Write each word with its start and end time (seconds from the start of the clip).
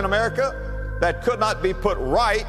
in 0.00 0.04
America 0.04 0.98
that 1.00 1.22
could 1.22 1.38
not 1.38 1.62
be 1.62 1.72
put 1.72 1.96
right 1.98 2.46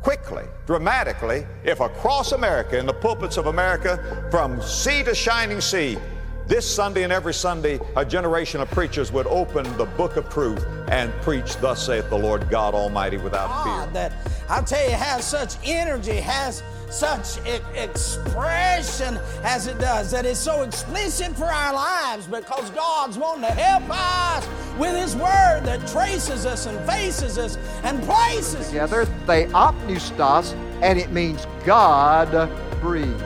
quickly, 0.00 0.44
dramatically, 0.66 1.44
if 1.64 1.80
across 1.80 2.32
America, 2.32 2.78
in 2.78 2.86
the 2.86 2.94
pulpits 2.94 3.36
of 3.36 3.46
America, 3.46 4.26
from 4.30 4.62
sea 4.62 5.02
to 5.02 5.14
shining 5.14 5.60
sea, 5.60 5.98
this 6.46 6.68
Sunday 6.68 7.02
and 7.02 7.12
every 7.12 7.34
Sunday, 7.34 7.80
a 7.96 8.04
generation 8.04 8.60
of 8.60 8.70
preachers 8.70 9.10
would 9.12 9.26
open 9.26 9.64
the 9.76 9.84
book 9.84 10.16
of 10.16 10.28
truth 10.28 10.64
and 10.88 11.12
preach, 11.22 11.56
Thus 11.56 11.84
saith 11.84 12.08
the 12.08 12.18
Lord 12.18 12.48
God 12.50 12.74
Almighty, 12.74 13.16
without 13.16 13.48
God 13.48 13.84
fear. 13.84 13.92
that 13.94 14.12
I'll 14.48 14.62
tell 14.62 14.84
you 14.88 14.94
has 14.94 15.26
such 15.26 15.56
energy, 15.64 16.14
has 16.16 16.62
such 16.88 17.38
e- 17.46 17.58
expression 17.74 19.18
as 19.42 19.66
it 19.66 19.78
does, 19.80 20.12
that 20.12 20.24
is 20.24 20.38
so 20.38 20.62
explicit 20.62 21.34
for 21.36 21.46
our 21.46 21.74
lives 21.74 22.26
because 22.26 22.70
God's 22.70 23.18
wanting 23.18 23.42
to 23.42 23.52
help 23.52 23.82
us 23.90 24.48
with 24.78 24.96
His 24.96 25.16
Word 25.16 25.62
that 25.64 25.84
traces 25.88 26.46
us 26.46 26.66
and 26.66 26.78
faces 26.88 27.38
us 27.38 27.58
and 27.82 28.00
places. 28.04 28.54
Us 28.60 28.68
together, 28.68 29.04
theopneustos, 29.26 30.52
and 30.80 30.98
it 30.98 31.10
means 31.10 31.44
God 31.64 32.48
breathed. 32.80 33.24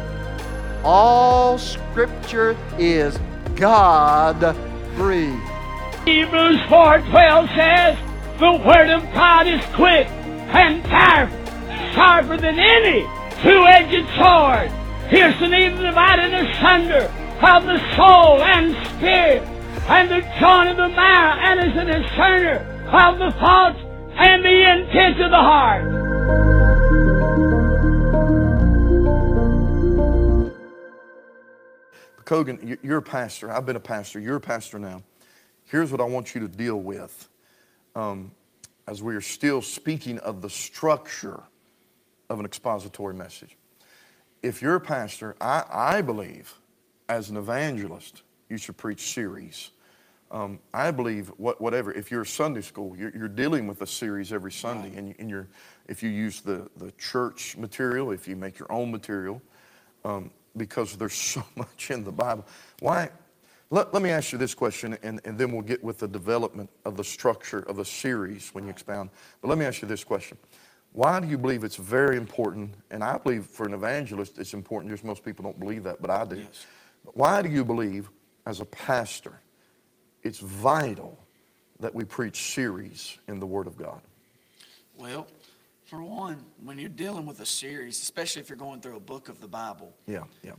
All 0.82 1.58
scripture 1.58 2.56
is 2.78 3.18
God 3.56 4.56
breathed. 4.96 5.36
Hebrews 6.06 6.60
4.12 6.62 7.54
says, 7.54 7.98
The 8.38 8.52
word 8.66 8.88
of 8.90 9.02
God 9.12 9.46
is 9.46 9.62
quick 9.74 10.08
and 10.08 10.82
powerful, 10.84 11.36
sharper 11.92 12.38
than 12.38 12.58
any 12.58 13.02
two-edged 13.42 14.08
sword, 14.16 14.72
piercing 15.10 15.52
even 15.52 15.82
dividing 15.82 16.32
asunder 16.32 17.12
of 17.42 17.64
the 17.64 17.78
soul 17.96 18.42
and 18.42 18.74
spirit, 18.88 19.42
and 19.88 20.10
the 20.10 20.20
joint 20.40 20.70
of 20.70 20.76
the 20.76 20.88
marrow, 20.88 21.38
and 21.40 21.60
is 21.60 21.76
a 21.76 21.84
discerner 21.84 22.58
of 22.88 23.18
the 23.18 23.30
thoughts 23.38 23.78
and 24.16 24.42
the 24.42 24.70
intent 24.72 25.20
of 25.20 25.30
the 25.30 25.36
heart. 25.36 26.59
Kogan, 32.30 32.64
you- 32.64 32.78
you're 32.80 32.98
a 32.98 33.02
pastor. 33.02 33.50
I've 33.50 33.66
been 33.66 33.74
a 33.74 33.80
pastor. 33.80 34.20
You're 34.20 34.36
a 34.36 34.40
pastor 34.40 34.78
now. 34.78 35.02
Here's 35.64 35.90
what 35.90 36.00
I 36.00 36.04
want 36.04 36.32
you 36.32 36.40
to 36.42 36.46
deal 36.46 36.76
with 36.76 37.28
um, 37.96 38.30
as 38.86 39.02
we 39.02 39.16
are 39.16 39.20
still 39.20 39.60
speaking 39.60 40.20
of 40.20 40.40
the 40.40 40.48
structure 40.48 41.42
of 42.28 42.38
an 42.38 42.46
expository 42.46 43.14
message. 43.14 43.56
If 44.44 44.62
you're 44.62 44.76
a 44.76 44.80
pastor, 44.80 45.34
I, 45.40 45.64
I 45.68 46.02
believe 46.02 46.54
as 47.08 47.30
an 47.30 47.36
evangelist, 47.36 48.22
you 48.48 48.58
should 48.58 48.76
preach 48.76 49.12
series. 49.12 49.70
Um, 50.30 50.60
I 50.72 50.92
believe 50.92 51.32
what, 51.36 51.60
whatever, 51.60 51.92
if 51.92 52.12
you're 52.12 52.22
a 52.22 52.26
Sunday 52.26 52.60
school, 52.60 52.96
you're, 52.96 53.10
you're 53.10 53.26
dealing 53.26 53.66
with 53.66 53.82
a 53.82 53.88
series 53.88 54.32
every 54.32 54.52
Sunday. 54.52 54.96
And, 54.96 55.16
and 55.18 55.28
you're, 55.28 55.48
if 55.88 56.00
you 56.00 56.10
use 56.10 56.42
the, 56.42 56.70
the 56.76 56.92
church 56.92 57.56
material, 57.56 58.12
if 58.12 58.28
you 58.28 58.36
make 58.36 58.56
your 58.56 58.70
own 58.70 58.92
material, 58.92 59.42
um, 60.04 60.30
because 60.56 60.96
there's 60.96 61.14
so 61.34 61.44
much 61.56 61.90
in 61.90 62.04
the 62.04 62.12
Bible. 62.12 62.46
Why? 62.80 63.10
Let, 63.72 63.94
let 63.94 64.02
me 64.02 64.10
ask 64.10 64.32
you 64.32 64.38
this 64.38 64.54
question, 64.54 64.98
and, 65.02 65.20
and 65.24 65.38
then 65.38 65.52
we'll 65.52 65.62
get 65.62 65.82
with 65.82 65.98
the 65.98 66.08
development 66.08 66.68
of 66.84 66.96
the 66.96 67.04
structure 67.04 67.60
of 67.60 67.76
the 67.76 67.84
series 67.84 68.50
when 68.52 68.64
you 68.64 68.70
expound. 68.70 69.10
But 69.40 69.48
let 69.48 69.58
me 69.58 69.64
ask 69.64 69.80
you 69.80 69.86
this 69.86 70.02
question. 70.02 70.36
Why 70.92 71.20
do 71.20 71.28
you 71.28 71.38
believe 71.38 71.62
it's 71.62 71.76
very 71.76 72.16
important, 72.16 72.74
and 72.90 73.04
I 73.04 73.16
believe 73.18 73.46
for 73.46 73.66
an 73.66 73.74
evangelist 73.74 74.38
it's 74.38 74.54
important, 74.54 74.90
just 74.90 75.04
most 75.04 75.24
people 75.24 75.44
don't 75.44 75.58
believe 75.60 75.84
that, 75.84 76.02
but 76.02 76.10
I 76.10 76.24
do. 76.24 76.44
But 77.04 77.16
Why 77.16 77.42
do 77.42 77.48
you 77.48 77.64
believe, 77.64 78.10
as 78.44 78.58
a 78.58 78.64
pastor, 78.64 79.40
it's 80.24 80.40
vital 80.40 81.16
that 81.78 81.94
we 81.94 82.04
preach 82.04 82.52
series 82.52 83.18
in 83.28 83.38
the 83.38 83.46
Word 83.46 83.68
of 83.68 83.76
God? 83.76 84.00
Well, 84.96 85.28
for 85.90 86.02
one, 86.04 86.44
when 86.64 86.78
you're 86.78 86.88
dealing 86.88 87.26
with 87.26 87.40
a 87.40 87.46
series, 87.46 88.00
especially 88.00 88.40
if 88.40 88.48
you're 88.48 88.56
going 88.56 88.80
through 88.80 88.96
a 88.96 89.00
book 89.00 89.28
of 89.28 89.40
the 89.40 89.48
Bible, 89.48 89.92
Yeah, 90.06 90.22
yeah. 90.44 90.52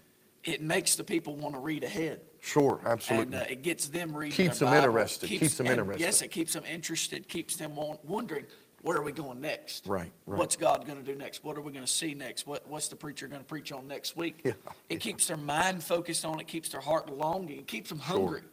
it 0.44 0.62
makes 0.62 0.96
the 0.96 1.06
people 1.06 1.38
want 1.38 1.56
to 1.56 1.62
read 1.62 1.86
ahead. 1.86 2.20
Sure, 2.42 2.82
absolutely. 2.86 3.38
And 3.38 3.46
uh, 3.48 3.50
it 3.50 3.62
gets 3.64 3.88
them 3.88 4.14
reading. 4.16 4.36
Keeps 4.36 4.60
their 4.60 4.68
them 4.70 4.78
Bible, 4.82 4.90
interested, 4.98 5.28
keeps 5.30 5.56
them 5.56 5.68
and 5.68 5.80
interested. 5.80 6.02
Yes, 6.04 6.22
it 6.22 6.32
keeps 6.32 6.52
them 6.52 6.64
interested, 6.70 7.30
keeps 7.30 7.56
them 7.56 7.72
wondering, 8.04 8.46
where 8.82 8.98
are 8.98 9.04
we 9.04 9.14
going 9.14 9.40
next? 9.40 9.88
Right, 9.88 10.12
right. 10.26 10.38
What's 10.40 10.58
God 10.58 10.86
going 10.86 10.98
to 10.98 11.06
do 11.06 11.18
next? 11.18 11.46
What 11.46 11.56
are 11.56 11.62
we 11.62 11.72
going 11.72 11.86
to 11.86 11.92
see 11.92 12.14
next? 12.14 12.46
What, 12.46 12.68
what's 12.68 12.90
the 12.90 12.96
preacher 12.98 13.28
going 13.28 13.42
to 13.42 13.48
preach 13.48 13.72
on 13.72 13.88
next 13.88 14.18
week? 14.18 14.42
Yeah, 14.44 14.54
It 14.90 15.00
keeps 15.00 15.28
their 15.28 15.38
mind 15.38 15.82
focused 15.82 16.26
on 16.26 16.40
it, 16.42 16.48
keeps 16.48 16.68
their 16.70 16.82
heart 16.82 17.10
longing, 17.16 17.60
it 17.60 17.68
keeps 17.68 17.90
them 17.90 18.00
hungry. 18.00 18.42
sure. 18.42 18.50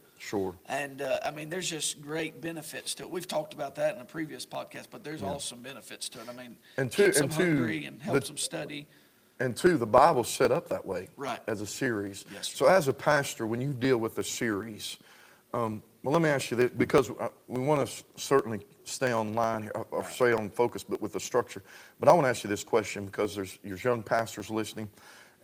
And 0.66 1.02
uh, 1.02 1.18
I 1.24 1.30
mean, 1.30 1.48
there's 1.48 1.68
just 1.70 2.00
great 2.02 2.40
benefits 2.40 2.94
to 2.96 3.04
it. 3.04 3.10
We've 3.10 3.28
talked 3.28 3.54
about 3.54 3.74
that 3.76 3.94
in 3.96 4.00
a 4.00 4.04
previous 4.04 4.44
podcast, 4.44 4.86
but 4.90 5.04
there's 5.04 5.22
awesome 5.22 5.62
benefits 5.62 6.08
to 6.10 6.20
it. 6.20 6.26
I 6.28 6.32
mean, 6.32 6.56
And 6.76 6.90
two- 6.90 7.06
keeps 7.06 7.20
and 7.20 7.30
them 7.30 7.38
two, 7.38 7.44
hungry 7.56 7.84
and 7.86 8.02
helps 8.02 8.20
the- 8.22 8.26
them 8.28 8.36
study. 8.38 8.86
And 9.40 9.56
two, 9.56 9.76
the 9.76 9.86
Bible's 9.86 10.28
set 10.28 10.50
up 10.50 10.68
that 10.70 10.84
way. 10.84 11.08
Right. 11.16 11.38
As 11.46 11.60
a 11.60 11.66
series. 11.66 12.24
Yes, 12.34 12.48
sir. 12.48 12.56
So 12.56 12.66
as 12.66 12.88
a 12.88 12.92
pastor, 12.92 13.46
when 13.46 13.60
you 13.60 13.72
deal 13.72 13.98
with 13.98 14.18
a 14.18 14.24
series, 14.24 14.98
um, 15.54 15.80
well, 16.02 16.12
let 16.12 16.22
me 16.22 16.28
ask 16.28 16.50
you 16.50 16.56
this, 16.56 16.70
because 16.76 17.10
uh, 17.10 17.28
we 17.46 17.60
want 17.60 17.86
to 17.88 18.04
certainly 18.16 18.66
stay 18.84 19.12
on 19.12 19.34
line 19.34 19.62
here, 19.62 19.72
or- 19.76 19.86
or 19.92 20.04
stay 20.10 20.32
on 20.32 20.50
focus, 20.50 20.82
but 20.82 21.00
with 21.00 21.12
the 21.12 21.20
structure. 21.20 21.62
But 22.00 22.08
I 22.08 22.12
want 22.12 22.24
to 22.24 22.30
ask 22.30 22.42
you 22.42 22.50
this 22.50 22.64
question 22.64 23.06
because 23.06 23.36
there's, 23.36 23.58
there's 23.62 23.84
young 23.84 24.02
pastors 24.02 24.50
listening, 24.50 24.88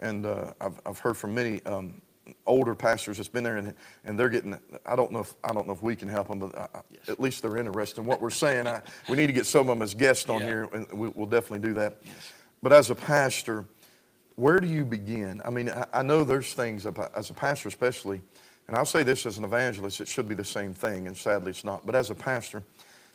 and 0.00 0.26
uh, 0.26 0.52
I've, 0.60 0.80
I've 0.84 0.98
heard 0.98 1.16
from 1.16 1.32
many 1.32 1.64
um, 1.64 2.00
older 2.46 2.74
pastors 2.74 3.16
that's 3.18 3.28
been 3.28 3.44
there, 3.44 3.56
and, 3.56 3.74
and 4.04 4.18
they're 4.18 4.28
getting, 4.28 4.58
I 4.86 4.96
don't 4.96 5.12
know 5.12 5.20
if, 5.20 5.34
I 5.44 5.52
don't 5.52 5.66
know 5.66 5.72
if 5.72 5.82
we 5.82 5.94
can 5.96 6.08
help 6.08 6.28
them, 6.28 6.38
but 6.38 6.54
uh, 6.54 6.66
I, 6.74 6.78
I- 6.78 7.10
at 7.12 7.20
least 7.20 7.42
they're 7.42 7.56
interested 7.56 8.00
in 8.00 8.06
what 8.06 8.20
we're 8.20 8.30
saying. 8.30 8.66
I, 8.66 8.80
we 9.08 9.16
need 9.16 9.26
to 9.26 9.32
get 9.32 9.46
some 9.46 9.62
of 9.62 9.66
them 9.78 9.82
as 9.82 9.94
guests 9.94 10.28
on 10.30 10.40
Yeah. 10.40 10.46
here, 10.46 10.68
and 10.72 10.90
we, 10.92 11.08
we'll 11.08 11.26
definitely 11.26 11.66
do 11.68 11.74
that. 11.74 11.98
But 12.62 12.72
as 12.72 12.90
a 12.90 12.94
pastor, 12.94 13.66
where 14.36 14.58
do 14.58 14.66
you 14.66 14.84
begin? 14.84 15.42
I 15.44 15.50
mean, 15.50 15.68
I, 15.68 15.86
I 15.92 16.02
know 16.02 16.24
there's 16.24 16.54
things 16.54 16.86
as 16.86 17.30
a 17.30 17.34
pastor, 17.34 17.68
especially, 17.68 18.20
and 18.68 18.76
I'll 18.76 18.86
say 18.86 19.02
this 19.02 19.26
as 19.26 19.36
an 19.36 19.44
evangelist, 19.44 20.00
it 20.00 20.08
should 20.08 20.28
be 20.28 20.34
the 20.34 20.44
same 20.44 20.72
thing, 20.72 21.06
and 21.06 21.16
sadly 21.16 21.50
it's 21.50 21.64
not. 21.64 21.84
But 21.84 21.94
as 21.94 22.08
a 22.10 22.14
pastor, 22.14 22.62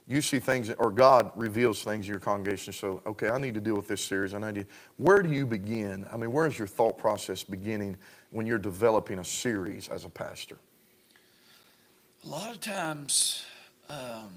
you 0.07 0.21
see 0.21 0.39
things, 0.39 0.71
or 0.79 0.91
God 0.91 1.31
reveals 1.35 1.83
things 1.83 2.05
in 2.05 2.11
your 2.11 2.19
congregation. 2.19 2.73
So, 2.73 3.01
okay, 3.05 3.29
I 3.29 3.37
need 3.39 3.53
to 3.55 3.59
deal 3.61 3.75
with 3.75 3.87
this 3.87 4.03
series. 4.03 4.33
I 4.33 4.51
need. 4.51 4.65
Where 4.97 5.21
do 5.21 5.31
you 5.31 5.45
begin? 5.45 6.05
I 6.11 6.17
mean, 6.17 6.31
where 6.31 6.47
is 6.47 6.57
your 6.57 6.67
thought 6.67 6.97
process 6.97 7.43
beginning 7.43 7.95
when 8.31 8.45
you're 8.45 8.57
developing 8.57 9.19
a 9.19 9.23
series 9.23 9.87
as 9.89 10.05
a 10.05 10.09
pastor? 10.09 10.57
A 12.25 12.27
lot 12.27 12.51
of 12.51 12.59
times, 12.59 13.45
um, 13.89 14.29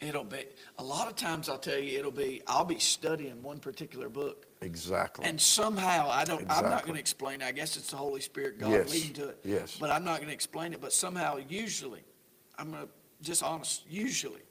it'll 0.00 0.24
be, 0.24 0.44
a 0.78 0.84
lot 0.84 1.08
of 1.08 1.16
times 1.16 1.48
I'll 1.48 1.58
tell 1.58 1.78
you, 1.78 1.98
it'll 1.98 2.10
be, 2.10 2.42
I'll 2.46 2.64
be 2.64 2.78
studying 2.78 3.42
one 3.42 3.58
particular 3.58 4.08
book. 4.08 4.46
Exactly. 4.60 5.24
And 5.24 5.40
somehow, 5.40 6.10
I 6.10 6.24
don't, 6.24 6.44
I'm 6.50 6.64
not 6.64 6.82
going 6.82 6.94
to 6.94 7.00
explain 7.00 7.40
it. 7.40 7.44
I 7.46 7.52
guess 7.52 7.76
it's 7.76 7.90
the 7.90 7.96
Holy 7.96 8.20
Spirit, 8.20 8.58
God 8.58 8.72
Yes, 8.72 8.92
leading 8.92 9.12
to 9.14 9.28
it. 9.28 9.38
yes. 9.44 9.76
But 9.80 9.90
I'm 9.90 10.04
not 10.04 10.16
going 10.16 10.28
to 10.28 10.34
explain 10.34 10.72
it. 10.72 10.80
But 10.80 10.92
somehow, 10.92 11.38
usually, 11.48 12.02
I'm 12.58 12.70
going 12.72 12.82
to, 12.82 12.88
just 13.22 13.42
honest, 13.42 13.84
usually, 13.88 14.42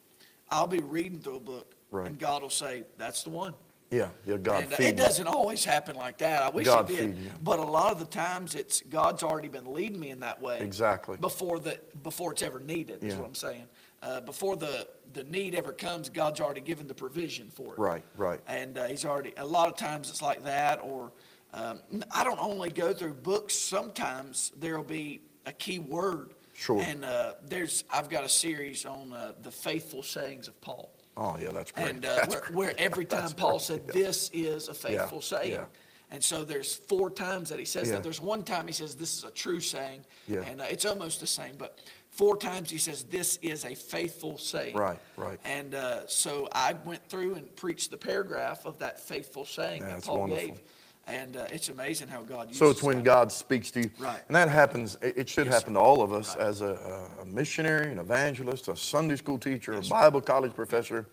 I'll 0.50 0.68
be 0.68 0.80
reading 0.80 1.20
through 1.20 1.36
a 1.36 1.42
book. 1.42 1.74
Right. 1.92 2.08
And 2.08 2.18
God 2.20 2.42
will 2.42 2.50
say, 2.50 2.84
that's 2.98 3.24
the 3.24 3.30
one. 3.30 3.54
Yeah, 3.92 4.10
yeah, 4.26 4.38
God 4.38 4.64
and 4.64 4.74
uh, 4.74 4.76
feed 4.76 4.86
it 4.86 4.98
you. 4.98 5.04
doesn't 5.04 5.28
always 5.28 5.64
happen 5.64 5.96
like 5.96 6.18
that. 6.18 6.44
I 6.44 6.50
wish 6.50 6.66
God 6.66 6.90
it 6.90 6.96
did. 6.96 7.16
feed 7.16 7.24
you. 7.24 7.32
But 7.42 7.60
a 7.60 7.64
lot 7.64 7.92
of 7.92 8.00
the 8.00 8.06
times, 8.06 8.54
it's 8.56 8.82
God's 8.82 9.24
already 9.24 9.48
been 9.48 9.74
leading 9.74 10.00
me 10.00 10.10
in 10.10 10.20
that 10.22 10.42
way. 10.42 10.60
Exactly. 10.60 11.18
Before 11.18 11.60
the 11.60 11.80
before 12.04 12.32
it's 12.34 12.42
ever 12.44 12.60
needed 12.60 13.04
is 13.04 13.14
Yeah. 13.14 13.20
what 13.20 13.28
I'm 13.28 13.36
saying. 13.36 13.64
Uh, 14.04 14.22
before 14.22 14.56
the 14.58 14.88
the 15.14 15.24
need 15.24 15.56
ever 15.56 15.72
comes, 15.72 16.10
God's 16.10 16.42
already 16.42 16.62
given 16.62 16.86
the 16.88 16.94
provision 16.94 17.50
for 17.50 17.74
it. 17.74 17.80
Right, 17.80 18.04
right. 18.18 18.40
And 18.48 18.78
uh, 18.78 18.86
He's 18.88 19.06
already. 19.06 19.34
A 19.38 19.46
lot 19.46 19.68
of 19.70 19.76
times 19.78 20.10
it's 20.10 20.22
like 20.22 20.44
that. 20.44 20.80
Or 20.84 21.12
um, 21.54 21.80
I 22.12 22.24
don't 22.24 22.40
only 22.40 22.70
go 22.70 22.94
through 22.94 23.14
books. 23.14 23.56
Sometimes 23.56 24.52
there'll 24.60 24.84
be 24.84 25.22
a 25.46 25.54
key 25.54 25.80
word. 25.80 26.34
Sure. 26.54 26.82
And 26.82 27.06
uh, 27.06 27.34
there's 27.48 27.84
I've 27.90 28.10
got 28.10 28.24
a 28.24 28.30
series 28.30 28.86
on 28.86 29.14
uh, 29.14 29.32
the 29.44 29.52
faithful 29.52 30.04
sayings 30.04 30.48
of 30.48 30.60
Paul. 30.62 30.92
Oh, 31.18 31.36
yeah, 31.42 31.50
that's 31.52 31.72
great. 31.72 31.90
And 31.90 32.06
uh, 32.06 32.16
That's 32.16 32.28
where, 32.30 32.42
great. 32.42 32.54
where 32.56 32.74
every 32.78 33.06
time 33.06 33.22
That's 33.22 33.34
Paul 33.34 33.52
great. 33.54 33.62
said, 33.62 33.88
"This 33.88 34.30
is 34.34 34.68
a 34.68 34.74
faithful 34.74 35.22
saying," 35.22 35.52
yeah. 35.52 35.66
and 36.12 36.24
so 36.24 36.44
there's 36.44 36.76
four 36.76 37.10
times 37.10 37.50
that 37.50 37.58
he 37.60 37.66
says 37.66 37.88
Yeah. 37.88 37.96
that. 37.96 38.04
There's 38.04 38.22
one 38.22 38.44
time 38.44 38.68
he 38.68 38.74
says, 38.74 38.96
"This 38.96 39.18
is 39.18 39.24
a 39.24 39.32
true 39.32 39.60
saying," 39.60 40.06
Yeah. 40.28 40.42
and 40.42 40.62
uh, 40.62 40.66
it's 40.70 40.86
almost 40.86 41.20
the 41.20 41.28
same, 41.28 41.56
but 41.58 41.80
four 42.12 42.38
times 42.38 42.70
he 42.70 42.78
says, 42.78 43.04
"This 43.04 43.38
is 43.42 43.66
a 43.66 43.74
faithful 43.74 44.38
saying." 44.38 44.76
Right, 44.76 45.00
right. 45.16 45.40
And 45.44 45.74
uh, 45.74 46.06
so 46.08 46.48
I 46.52 46.74
went 46.86 47.04
through 47.10 47.34
and 47.36 47.54
preached 47.56 47.90
the 47.90 47.98
paragraph 47.98 48.66
of 48.66 48.78
that 48.80 49.00
faithful 49.00 49.44
saying 49.44 49.82
Yeah, 49.82 49.88
that 49.88 49.94
that's 49.96 50.08
Paul 50.08 50.20
wonderful. 50.20 50.48
gave, 50.50 50.62
and 51.08 51.38
uh, 51.38 51.46
it's 51.52 51.70
amazing 51.70 52.08
how 52.10 52.22
God 52.22 52.48
uses. 52.48 52.60
So 52.60 52.70
it's 52.70 52.84
when 52.84 52.98
that. 52.98 53.04
God 53.06 53.32
speaks 53.32 53.72
to 53.72 53.82
you. 53.84 53.92
Right. 53.98 54.20
And 54.28 54.36
that 54.36 54.50
happens, 54.50 54.98
it 55.02 55.18
it 55.18 55.30
should 55.30 55.46
Yes, 55.48 55.56
happen 55.56 55.74
sir. 55.74 55.80
to 55.80 55.84
all 55.86 56.02
of 56.02 56.12
us 56.14 56.36
Right. 56.36 56.46
as 56.48 56.62
a, 56.62 57.10
a 57.22 57.26
missionary, 57.26 57.92
an 57.92 58.00
evangelist, 58.00 58.68
a 58.68 58.76
Sunday 58.76 59.16
school 59.16 59.38
teacher, 59.38 59.74
Yes, 59.74 59.86
a 59.86 59.88
sir. 59.88 59.96
Bible 59.96 60.22
college 60.22 60.54
professor. 60.54 61.06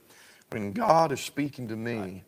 When 0.51 0.73
God 0.73 1.11
is 1.13 1.21
speaking 1.21 1.67
to 1.69 1.77
me 1.77 2.23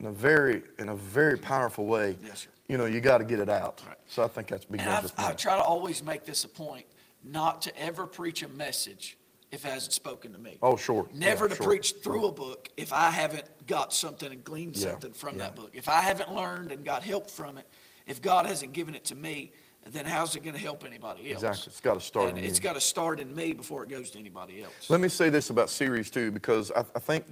in 0.00 0.06
a 0.06 0.12
very, 0.12 0.62
in 0.78 0.88
a 0.88 0.96
very 0.96 1.36
powerful 1.38 1.86
way, 1.86 2.16
Yes, 2.24 2.40
sir. 2.40 2.48
you 2.68 2.78
know, 2.78 2.86
you 2.86 3.00
got 3.00 3.18
to 3.18 3.24
get 3.24 3.40
it 3.40 3.48
out. 3.48 3.82
Right. 3.86 3.96
So 4.06 4.22
I 4.24 4.28
think 4.28 4.48
that's 4.48 4.66
I've, 4.70 5.12
I 5.18 5.32
try 5.32 5.56
to 5.56 5.62
always 5.62 6.02
make 6.02 6.24
this 6.24 6.44
a 6.44 6.48
point 6.48 6.86
not 7.24 7.62
to 7.62 7.78
ever 7.80 8.06
preach 8.06 8.42
a 8.42 8.48
message 8.48 9.16
if 9.52 9.66
it 9.66 9.68
hasn't 9.68 9.92
spoken 9.92 10.32
to 10.32 10.38
me. 10.38 10.56
Oh, 10.62 10.76
sure. 10.76 11.06
Never 11.14 11.44
Yeah, 11.44 11.50
to 11.50 11.56
sure. 11.56 11.66
preach 11.66 11.94
through 12.02 12.26
a 12.26 12.32
book 12.32 12.70
if 12.78 12.92
I 12.92 13.10
haven't 13.10 13.44
got 13.66 13.92
something 13.92 14.32
and 14.32 14.42
gleaned 14.42 14.76
Yeah, 14.76 14.90
something 14.92 15.12
from 15.12 15.34
yeah. 15.36 15.44
that 15.44 15.56
book. 15.56 15.70
If 15.74 15.88
I 15.88 16.00
haven't 16.00 16.34
learned 16.34 16.72
and 16.72 16.84
got 16.84 17.02
help 17.02 17.30
from 17.30 17.58
it, 17.58 17.66
if 18.06 18.20
God 18.22 18.46
hasn't 18.46 18.72
given 18.72 18.94
it 18.94 19.04
to 19.04 19.14
me, 19.14 19.52
then 19.86 20.06
how's 20.06 20.34
it 20.36 20.40
going 20.42 20.54
to 20.54 20.60
help 20.60 20.84
anybody 20.84 21.32
else? 21.32 21.42
Exactly. 21.42 21.70
It's 21.70 21.80
gotta 21.80 22.00
start 22.00 22.30
And 22.30 22.38
in 22.38 22.44
it's 22.44 22.58
you. 22.58 22.62
got 22.62 22.74
to 22.74 22.80
start 22.80 23.20
in 23.20 23.34
me 23.34 23.52
before 23.52 23.82
it 23.82 23.90
goes 23.90 24.10
to 24.12 24.18
anybody 24.18 24.62
else. 24.62 24.88
Let 24.88 25.00
me 25.00 25.08
say 25.08 25.28
this 25.28 25.50
about 25.50 25.68
series 25.68 26.08
too, 26.10 26.30
because 26.30 26.70
I, 26.72 26.84
I 26.94 26.98
think 26.98 27.26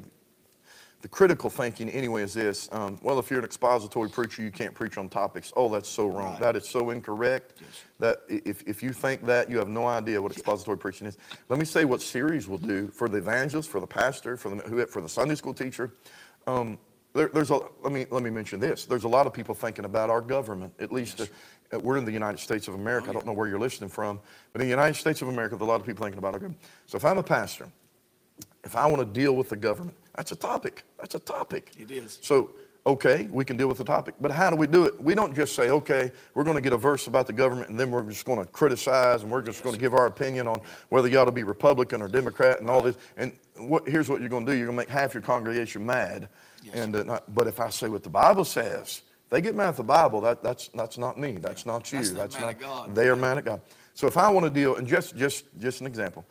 the 1.02 1.08
critical 1.08 1.48
thinking 1.48 1.88
anyway 1.88 2.22
is 2.22 2.34
this. 2.34 2.68
Um, 2.72 2.98
well, 3.02 3.18
if 3.18 3.30
you're 3.30 3.38
an 3.38 3.44
expository 3.44 4.10
preacher, 4.10 4.42
you 4.42 4.50
can't 4.50 4.74
preach 4.74 4.98
on 4.98 5.08
topics. 5.08 5.52
Oh, 5.56 5.68
that's 5.68 5.88
so 5.88 6.06
wrong. 6.08 6.32
Right. 6.32 6.40
That 6.40 6.56
is 6.56 6.68
so 6.68 6.90
incorrect. 6.90 7.62
That 7.98 8.18
if, 8.28 8.62
if 8.66 8.82
you 8.82 8.92
think 8.92 9.24
that, 9.26 9.50
you 9.50 9.58
have 9.58 9.68
no 9.68 9.86
idea 9.86 10.20
what 10.20 10.32
expository 10.32 10.76
preaching 10.76 11.06
is. 11.06 11.16
Let 11.48 11.58
me 11.58 11.64
say 11.64 11.84
what 11.86 12.02
series 12.02 12.48
will 12.48 12.58
do 12.58 12.88
for 12.88 13.08
the 13.08 13.18
evangelist, 13.18 13.70
for 13.70 13.80
the 13.80 13.86
pastor, 13.86 14.36
for 14.36 14.50
the, 14.50 14.56
who- 14.68 14.84
for 14.86 15.00
the 15.00 15.08
Sunday 15.08 15.34
school 15.36 15.54
teacher. 15.54 15.92
Um, 16.46 16.78
there, 17.14 17.28
there's 17.28 17.50
a, 17.50 17.60
let 17.82 17.92
me, 17.92 18.06
let 18.10 18.22
me 18.22 18.30
mention 18.30 18.60
this. 18.60 18.84
There's 18.84 19.04
a 19.04 19.08
lot 19.08 19.26
of 19.26 19.32
people 19.32 19.54
thinking 19.54 19.84
about 19.84 20.10
our 20.10 20.20
government, 20.20 20.72
at 20.80 20.92
least 20.92 21.20
uh, 21.20 21.26
uh, 21.72 21.78
we're 21.80 21.96
in 21.96 22.04
the 22.04 22.12
United 22.12 22.38
States 22.38 22.68
of 22.68 22.74
America. 22.74 23.10
I 23.10 23.12
don't 23.12 23.26
know 23.26 23.32
where 23.32 23.48
you're 23.48 23.58
listening 23.58 23.90
from, 23.90 24.20
but 24.52 24.60
in 24.60 24.66
the 24.68 24.70
United 24.70 24.94
States 24.94 25.20
of 25.22 25.28
America, 25.28 25.56
there's 25.56 25.66
a 25.66 25.70
lot 25.70 25.80
of 25.80 25.86
people 25.86 26.04
thinking 26.04 26.18
about 26.18 26.34
our 26.34 26.40
government. 26.40 26.60
So 26.86 26.96
if 26.96 27.04
I'm 27.04 27.18
a 27.18 27.22
pastor, 27.22 27.68
if 28.64 28.76
I 28.76 28.86
want 28.86 28.98
to 29.00 29.20
deal 29.20 29.34
with 29.34 29.48
the 29.48 29.56
government, 29.56 29.96
that's 30.16 30.32
a 30.32 30.36
topic. 30.36 30.84
That's 30.98 31.14
a 31.14 31.18
topic. 31.18 31.72
It 31.78 31.90
is. 31.90 32.18
So, 32.22 32.50
okay, 32.86 33.28
we 33.30 33.44
can 33.44 33.56
deal 33.56 33.68
with 33.68 33.78
the 33.78 33.84
topic. 33.84 34.14
But 34.20 34.30
how 34.30 34.50
do 34.50 34.56
we 34.56 34.66
do 34.66 34.84
it? 34.84 35.00
We 35.02 35.14
don't 35.14 35.34
just 35.34 35.54
say, 35.54 35.70
okay, 35.70 36.10
we're 36.34 36.44
going 36.44 36.56
to 36.56 36.62
get 36.62 36.72
a 36.72 36.76
verse 36.76 37.06
about 37.06 37.26
the 37.26 37.32
government 37.32 37.68
and 37.70 37.78
then 37.78 37.90
we're 37.90 38.02
just 38.02 38.24
going 38.24 38.38
to 38.38 38.46
criticize 38.50 39.22
and 39.22 39.30
we're 39.30 39.42
just 39.42 39.62
going 39.62 39.74
to 39.74 39.80
give 39.80 39.94
our 39.94 40.06
opinion 40.06 40.46
on 40.46 40.60
whether 40.88 41.08
you 41.08 41.18
ought 41.18 41.26
to 41.26 41.32
be 41.32 41.42
Republican 41.42 42.02
or 42.02 42.08
Democrat 42.08 42.60
and 42.60 42.68
all 42.68 42.82
this. 42.82 42.96
And 43.16 43.32
what, 43.56 43.88
here's 43.88 44.08
what 44.08 44.20
you're 44.20 44.28
going 44.28 44.46
to 44.46 44.52
do 44.52 44.58
you're 44.58 44.66
going 44.66 44.78
to 44.78 44.82
make 44.82 44.88
half 44.88 45.14
your 45.14 45.22
congregation 45.22 45.84
mad. 45.84 46.28
Yes. 46.62 46.74
And 46.74 46.96
uh, 46.96 47.02
not, 47.04 47.34
But 47.34 47.46
if 47.46 47.60
I 47.60 47.70
say 47.70 47.88
what 47.88 48.02
the 48.02 48.10
Bible 48.10 48.44
says, 48.44 49.02
they 49.30 49.40
get 49.40 49.54
mad 49.54 49.68
at 49.68 49.76
the 49.76 49.84
Bible, 49.84 50.20
that, 50.22 50.42
that's, 50.42 50.68
that's 50.68 50.98
not 50.98 51.18
me. 51.18 51.32
That's 51.32 51.64
not 51.64 51.90
you. 51.92 51.98
That's 51.98 52.10
not 52.10 52.18
that's 52.18 52.34
mad 52.34 52.40
not, 52.40 52.50
at 52.50 52.60
God. 52.60 52.94
They 52.94 53.08
are 53.08 53.16
mad 53.16 53.38
at 53.38 53.44
God. 53.44 53.60
So 53.94 54.06
if 54.06 54.16
I 54.16 54.28
want 54.30 54.44
to 54.44 54.50
deal, 54.50 54.76
and 54.76 54.86
just, 54.86 55.16
just, 55.16 55.44
just 55.58 55.80
an 55.80 55.86
example. 55.86 56.24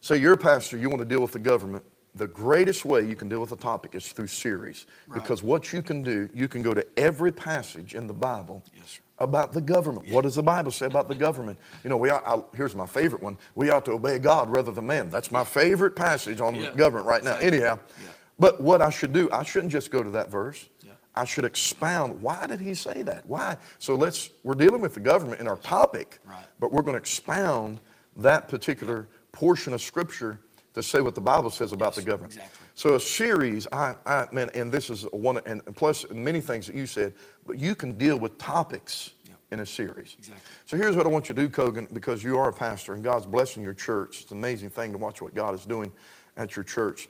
Say 0.00 0.16
you're 0.16 0.32
a 0.32 0.38
pastor, 0.38 0.76
you 0.76 0.88
want 0.88 1.00
to 1.00 1.04
deal 1.04 1.20
with 1.20 1.32
the 1.32 1.38
government. 1.38 1.84
The 2.14 2.26
greatest 2.26 2.84
way 2.84 3.06
you 3.06 3.16
can 3.16 3.28
deal 3.28 3.40
with 3.40 3.52
a 3.52 3.56
topic 3.56 3.94
is 3.94 4.12
through 4.12 4.26
series. 4.26 4.84
Because 5.12 5.42
what 5.42 5.72
you 5.72 5.80
can 5.82 6.02
do, 6.02 6.28
you 6.34 6.46
can 6.46 6.60
go 6.60 6.74
to 6.74 6.86
every 6.98 7.32
passage 7.32 7.94
in 7.94 8.06
the 8.06 8.12
Bible 8.12 8.62
Yes, 8.76 9.00
about 9.18 9.52
the 9.52 9.62
government. 9.62 10.10
What 10.10 10.22
does 10.22 10.34
the 10.34 10.42
Bible 10.42 10.70
say 10.72 10.84
about 10.86 11.08
the 11.08 11.14
government? 11.14 11.58
You 11.82 11.88
know, 11.90 11.96
we 11.96 12.10
ought, 12.10 12.22
I, 12.26 12.42
here's 12.54 12.74
my 12.74 12.84
favorite 12.86 13.22
one. 13.22 13.38
We 13.54 13.70
ought 13.70 13.86
to 13.86 13.92
obey 13.92 14.18
God 14.18 14.54
rather 14.54 14.72
than 14.72 14.86
man. 14.86 15.08
That's 15.08 15.30
my 15.32 15.42
favorite 15.42 15.96
passage 15.96 16.40
on 16.42 16.54
Yeah. 16.54 16.72
government 16.74 17.06
right 17.06 17.24
now. 17.24 17.36
Anyhow, 17.36 17.78
Yeah. 18.02 18.08
but 18.38 18.60
what 18.60 18.82
I 18.82 18.90
should 18.90 19.14
do, 19.14 19.30
I 19.32 19.42
shouldn't 19.42 19.72
just 19.72 19.90
go 19.90 20.02
to 20.02 20.10
that 20.10 20.30
verse. 20.30 20.68
Yeah. 20.82 20.92
I 21.14 21.24
should 21.24 21.46
expound. 21.46 22.20
Why 22.20 22.46
did 22.46 22.60
he 22.60 22.74
say 22.74 23.00
that? 23.04 23.24
Why? 23.26 23.56
So 23.78 23.94
let's, 23.94 24.28
we're 24.44 24.54
dealing 24.54 24.82
with 24.82 24.92
the 24.92 25.00
government 25.00 25.40
in 25.40 25.48
our 25.48 25.56
topic, 25.58 26.18
Right. 26.26 26.44
but 26.60 26.72
we're 26.72 26.82
going 26.82 26.94
to 26.94 26.98
expound 27.00 27.80
that 28.18 28.48
particular 28.48 29.08
portion 29.32 29.72
of 29.72 29.80
scripture 29.80 30.40
to 30.74 30.82
say 30.82 31.00
what 31.00 31.14
the 31.14 31.20
Bible 31.20 31.50
says 31.50 31.72
about 31.72 31.94
the 31.94 32.02
government. 32.02 32.34
exactly. 32.34 32.66
So 32.74 32.94
a 32.94 33.00
series, 33.00 33.66
I, 33.72 33.94
I, 34.06 34.26
man, 34.32 34.50
and 34.54 34.72
this 34.72 34.88
is 34.90 35.02
one, 35.12 35.38
and 35.44 35.62
plus 35.76 36.06
many 36.10 36.40
things 36.40 36.66
that 36.66 36.74
you 36.74 36.86
said, 36.86 37.12
but 37.46 37.58
you 37.58 37.74
can 37.74 37.92
deal 37.98 38.18
with 38.18 38.38
topics 38.38 39.10
Yeah. 39.26 39.34
in 39.50 39.60
a 39.60 39.66
series. 39.66 40.14
Exactly. 40.18 40.42
So 40.64 40.76
here's 40.78 40.96
what 40.96 41.04
I 41.04 41.10
want 41.10 41.28
you 41.28 41.34
to 41.34 41.42
do, 41.42 41.48
Kogan, 41.50 41.92
because 41.92 42.24
you 42.24 42.38
are 42.38 42.48
a 42.48 42.52
pastor 42.52 42.94
and 42.94 43.04
God's 43.04 43.26
blessing 43.26 43.62
your 43.62 43.74
church. 43.74 44.22
It's 44.22 44.30
an 44.32 44.38
amazing 44.38 44.70
thing 44.70 44.92
to 44.92 44.98
watch 44.98 45.20
what 45.20 45.34
God 45.34 45.54
is 45.54 45.66
doing 45.66 45.92
at 46.38 46.56
your 46.56 46.64
church. 46.64 47.08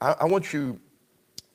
I, 0.00 0.12
I 0.20 0.24
want 0.26 0.52
you, 0.52 0.78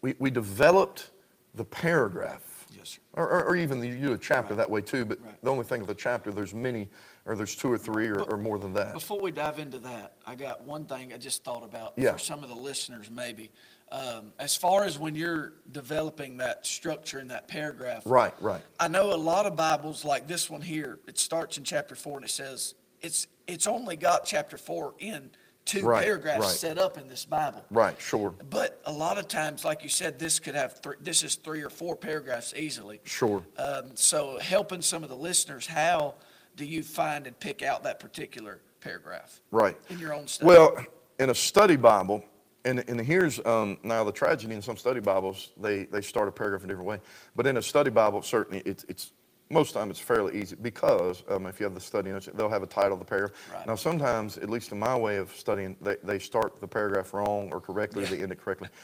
we, 0.01 0.15
we 0.17 0.31
developed 0.31 1.11
the 1.53 1.63
paragraph. 1.65 2.65
Yes. 2.75 2.97
Or, 3.13 3.29
or, 3.29 3.43
or 3.43 3.55
even 3.55 3.83
you 3.83 3.95
do 3.95 4.13
a 4.13 4.17
chapter 4.17 4.55
that 4.55 4.67
way 4.69 4.81
too, 4.81 5.05
but 5.05 5.19
Right. 5.23 5.39
the 5.43 5.51
only 5.51 5.63
thing 5.65 5.81
with 5.81 5.91
a 5.91 5.95
chapter, 5.95 6.31
there's 6.31 6.55
many, 6.55 6.89
or 7.25 7.35
there's 7.35 7.55
two 7.55 7.71
or 7.71 7.77
three 7.77 8.07
or, 8.07 8.21
or 8.23 8.37
more 8.37 8.59
than 8.59 8.73
that. 8.73 8.93
Before 8.93 9.19
we 9.19 9.31
dive 9.31 9.59
into 9.59 9.79
that, 9.79 10.13
I 10.25 10.35
got 10.35 10.63
one 10.63 10.85
thing 10.85 11.13
I 11.13 11.17
just 11.17 11.43
thought 11.43 11.63
about 11.63 11.93
Yeah. 11.95 12.13
for 12.13 12.19
some 12.19 12.43
of 12.43 12.49
the 12.49 12.55
listeners, 12.55 13.09
maybe. 13.09 13.51
Um, 13.91 14.33
as 14.39 14.55
far 14.55 14.83
as 14.85 14.97
when 14.97 15.15
you're 15.15 15.53
developing 15.71 16.37
that 16.37 16.65
structure 16.65 17.19
in 17.19 17.27
that 17.29 17.47
paragraph, 17.47 18.03
Right, 18.05 18.33
right. 18.41 18.61
I 18.79 18.87
know 18.87 19.13
a 19.13 19.15
lot 19.15 19.45
of 19.45 19.55
Bibles, 19.55 20.03
like 20.03 20.27
this 20.27 20.49
one 20.49 20.61
here, 20.61 20.99
it 21.07 21.17
starts 21.19 21.57
in 21.57 21.63
chapter 21.63 21.95
four 21.95 22.17
and 22.17 22.25
it 22.25 22.31
says 22.31 22.75
it's 23.01 23.27
it's 23.45 23.67
only 23.67 23.95
got 23.97 24.25
chapter 24.25 24.57
four 24.57 24.95
in 24.99 25.29
two 25.65 25.85
Right, 25.85 26.03
paragraphs 26.03 26.39
right. 26.41 26.49
set 26.49 26.77
up 26.77 26.97
in 26.97 27.07
this 27.07 27.23
Bible. 27.25 27.63
Right, 27.69 27.95
sure, 28.01 28.33
But 28.49 28.81
a 28.85 28.91
lot 28.91 29.17
of 29.17 29.27
times, 29.27 29.63
like 29.63 29.83
you 29.83 29.89
said, 29.89 30.17
this 30.17 30.39
could 30.39 30.55
have 30.55 30.79
three, 30.81 30.95
this 31.01 31.23
is 31.23 31.35
three 31.35 31.61
or 31.61 31.69
four 31.69 31.95
paragraphs 31.95 32.53
easily. 32.55 32.99
sure. 33.05 33.43
Um, 33.57 33.91
so 33.95 34.39
helping 34.39 34.81
some 34.81 35.03
of 35.03 35.09
the 35.09 35.15
listeners, 35.15 35.67
how 35.67 36.15
do 36.55 36.65
you 36.65 36.83
find 36.83 37.27
and 37.27 37.39
pick 37.39 37.61
out 37.61 37.83
that 37.83 37.99
particular 37.99 38.59
paragraph 38.81 39.41
Right. 39.51 39.77
in 39.89 39.99
your 39.99 40.13
own 40.13 40.27
study? 40.27 40.47
Well, 40.47 40.77
in 41.19 41.29
a 41.29 41.35
study 41.35 41.75
Bible, 41.75 42.23
and, 42.65 42.83
and 42.87 42.99
here's 42.99 43.43
um, 43.45 43.77
now 43.83 44.03
the 44.03 44.11
tragedy 44.11 44.53
in 44.53 44.61
some 44.61 44.77
study 44.77 44.99
Bibles, 44.99 45.51
they, 45.57 45.85
they 45.85 46.01
start 46.01 46.27
a 46.27 46.31
paragraph 46.31 46.63
in 46.63 46.69
a 46.69 46.73
different 46.73 46.87
way. 46.87 46.99
But 47.35 47.47
in 47.47 47.57
a 47.57 47.61
study 47.61 47.89
Bible, 47.89 48.21
certainly 48.21 48.61
it's, 48.65 48.85
it's 48.87 49.11
most 49.49 49.69
of 49.69 49.73
the 49.75 49.79
time 49.81 49.89
it's 49.91 49.99
fairly 49.99 50.41
easy 50.41 50.55
because 50.55 51.23
um, 51.29 51.45
if 51.45 51.59
you 51.59 51.65
have 51.65 51.75
the 51.75 51.81
study 51.81 52.09
notes, 52.11 52.29
they'll 52.33 52.49
have 52.49 52.63
a 52.63 52.67
title 52.67 52.93
of 52.93 52.99
the 52.99 53.05
paragraph. 53.05 53.31
Right. 53.53 53.67
Now, 53.67 53.75
sometimes, 53.75 54.37
at 54.37 54.49
least 54.49 54.71
in 54.71 54.79
my 54.79 54.95
way 54.97 55.17
of 55.17 55.35
studying, 55.35 55.75
they, 55.81 55.97
they 56.03 56.19
start 56.19 56.59
the 56.59 56.67
paragraph 56.67 57.13
wrong 57.13 57.49
or 57.51 57.59
correctly, 57.59 58.03
or 58.03 58.07
they 58.07 58.21
end 58.21 58.31
it 58.31 58.41
correctly. 58.41 58.69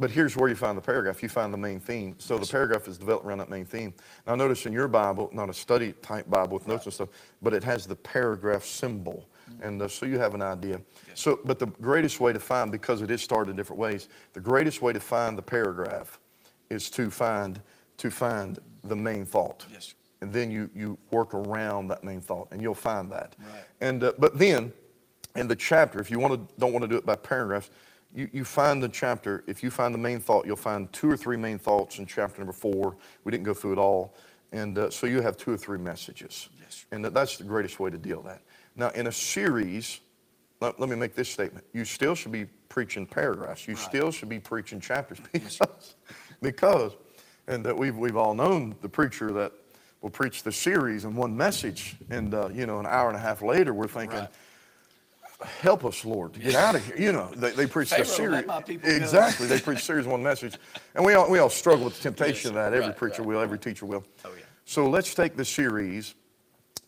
But 0.00 0.10
here's 0.10 0.34
where 0.34 0.48
you 0.48 0.56
find 0.56 0.78
the 0.78 0.82
paragraph. 0.82 1.22
You 1.22 1.28
find 1.28 1.52
the 1.52 1.58
main 1.58 1.78
theme. 1.78 2.14
So 2.18 2.38
the 2.38 2.46
paragraph 2.46 2.88
is 2.88 2.96
developed 2.96 3.26
around 3.26 3.38
that 3.38 3.50
main 3.50 3.66
theme. 3.66 3.92
Now, 4.26 4.34
notice 4.34 4.64
in 4.64 4.72
your 4.72 4.88
Bible, 4.88 5.28
not 5.32 5.50
a 5.50 5.52
study 5.52 5.92
type 6.00 6.28
Bible 6.28 6.54
with 6.54 6.66
notes 6.66 6.86
and 6.86 6.94
stuff, 6.94 7.10
but 7.42 7.52
it 7.52 7.62
has 7.64 7.86
the 7.86 7.96
paragraph 7.96 8.64
symbol. 8.64 9.28
And 9.62 9.82
uh, 9.82 9.88
so 9.88 10.06
you 10.06 10.18
have 10.18 10.34
an 10.34 10.40
idea. 10.40 10.80
So, 11.14 11.40
but 11.44 11.58
the 11.58 11.66
greatest 11.66 12.18
way 12.18 12.32
to 12.32 12.40
find, 12.40 12.72
because 12.72 13.02
it 13.02 13.10
is 13.10 13.20
started 13.20 13.50
in 13.50 13.56
different 13.56 13.78
ways, 13.78 14.08
the 14.32 14.40
greatest 14.40 14.80
way 14.80 14.94
to 14.94 15.00
find 15.00 15.36
the 15.36 15.42
paragraph 15.42 16.18
is 16.70 16.88
to 16.90 17.10
find 17.10 17.60
to 17.98 18.10
find 18.10 18.58
the 18.84 18.96
main 18.96 19.26
thought. 19.26 19.66
Yes. 19.70 19.94
And 20.22 20.32
then 20.32 20.50
you 20.50 20.70
you 20.74 20.96
work 21.10 21.34
around 21.34 21.88
that 21.88 22.04
main 22.04 22.22
thought, 22.22 22.48
and 22.52 22.62
you'll 22.62 22.74
find 22.74 23.12
that. 23.12 23.36
Right. 23.38 23.64
And 23.82 24.04
uh, 24.04 24.12
but 24.18 24.38
then, 24.38 24.72
in 25.36 25.48
the 25.48 25.56
chapter, 25.56 26.00
if 26.00 26.10
you 26.10 26.18
want 26.18 26.34
to 26.34 26.54
don't 26.58 26.72
want 26.72 26.84
to 26.84 26.88
do 26.88 26.96
it 26.96 27.04
by 27.04 27.16
paragraphs, 27.16 27.70
you, 28.14 28.28
you 28.32 28.44
find 28.44 28.82
the 28.82 28.88
chapter. 28.88 29.44
If 29.46 29.62
you 29.62 29.70
find 29.70 29.94
the 29.94 29.98
main 29.98 30.20
thought, 30.20 30.46
you'll 30.46 30.56
find 30.56 30.92
two 30.92 31.10
or 31.10 31.16
three 31.16 31.36
main 31.36 31.58
thoughts 31.58 31.98
in 31.98 32.06
chapter 32.06 32.38
number 32.40 32.52
four. 32.52 32.96
We 33.24 33.30
didn't 33.30 33.44
go 33.44 33.54
through 33.54 33.72
it 33.72 33.78
all, 33.78 34.14
and 34.52 34.76
uh, 34.78 34.90
so 34.90 35.06
you 35.06 35.20
have 35.20 35.36
two 35.36 35.52
or 35.52 35.56
three 35.56 35.78
messages. 35.78 36.48
Yes. 36.60 36.86
And 36.90 37.04
that's 37.04 37.36
the 37.36 37.44
greatest 37.44 37.78
way 37.78 37.90
to 37.90 37.98
deal 37.98 38.18
with 38.18 38.26
that. 38.26 38.42
Now, 38.76 38.88
in 38.90 39.06
a 39.06 39.12
series, 39.12 40.00
let, 40.60 40.80
let 40.80 40.88
me 40.88 40.96
make 40.96 41.14
this 41.14 41.28
statement: 41.30 41.64
you 41.72 41.84
still 41.84 42.14
should 42.14 42.32
be 42.32 42.46
preaching 42.68 43.06
paragraphs. 43.06 43.66
You 43.68 43.74
Right. 43.74 43.82
still 43.82 44.10
should 44.10 44.28
be 44.28 44.40
preaching 44.40 44.80
chapters 44.80 45.18
because, 45.32 45.94
because, 46.42 46.92
and 47.46 47.64
that 47.64 47.76
we've 47.76 47.96
we've 47.96 48.16
all 48.16 48.34
known 48.34 48.74
the 48.82 48.88
preacher 48.88 49.32
that 49.32 49.52
will 50.00 50.10
preach 50.10 50.42
the 50.42 50.52
series 50.52 51.04
in 51.04 51.14
one 51.14 51.36
message, 51.36 51.96
and 52.10 52.34
uh, 52.34 52.48
you 52.48 52.66
know, 52.66 52.80
an 52.80 52.86
hour 52.86 53.08
and 53.08 53.16
a 53.16 53.20
half 53.20 53.40
later, 53.42 53.72
we're 53.72 53.86
thinking. 53.86 54.18
Right. 54.18 54.28
Help 55.42 55.84
us, 55.84 56.04
Lord, 56.04 56.34
to 56.34 56.40
get 56.40 56.54
out 56.54 56.74
of 56.74 56.84
here. 56.84 56.96
You 56.98 57.12
know, 57.12 57.30
they, 57.34 57.50
they 57.52 57.66
preach 57.66 57.90
the 57.90 58.04
series. 58.04 58.46
my 58.46 58.60
people 58.60 58.88
go. 58.88 58.94
Exactly. 58.94 59.46
They 59.46 59.58
preach 59.60 59.82
series 59.84 60.06
one 60.06 60.22
message. 60.22 60.56
And 60.94 61.04
we 61.04 61.14
all, 61.14 61.30
we 61.30 61.38
all 61.38 61.48
struggle 61.48 61.86
with 61.86 61.96
the 61.96 62.02
temptation 62.02 62.50
of 62.50 62.54
that. 62.56 62.74
Every 62.74 62.88
Right, 62.88 62.96
preacher 62.96 63.22
right, 63.22 63.28
will, 63.28 63.40
every 63.40 63.58
teacher 63.58 63.86
will. 63.86 64.04
Oh, 64.24 64.30
yeah. 64.36 64.44
So 64.66 64.88
let's 64.88 65.14
take 65.14 65.36
the 65.36 65.44
series, 65.44 66.14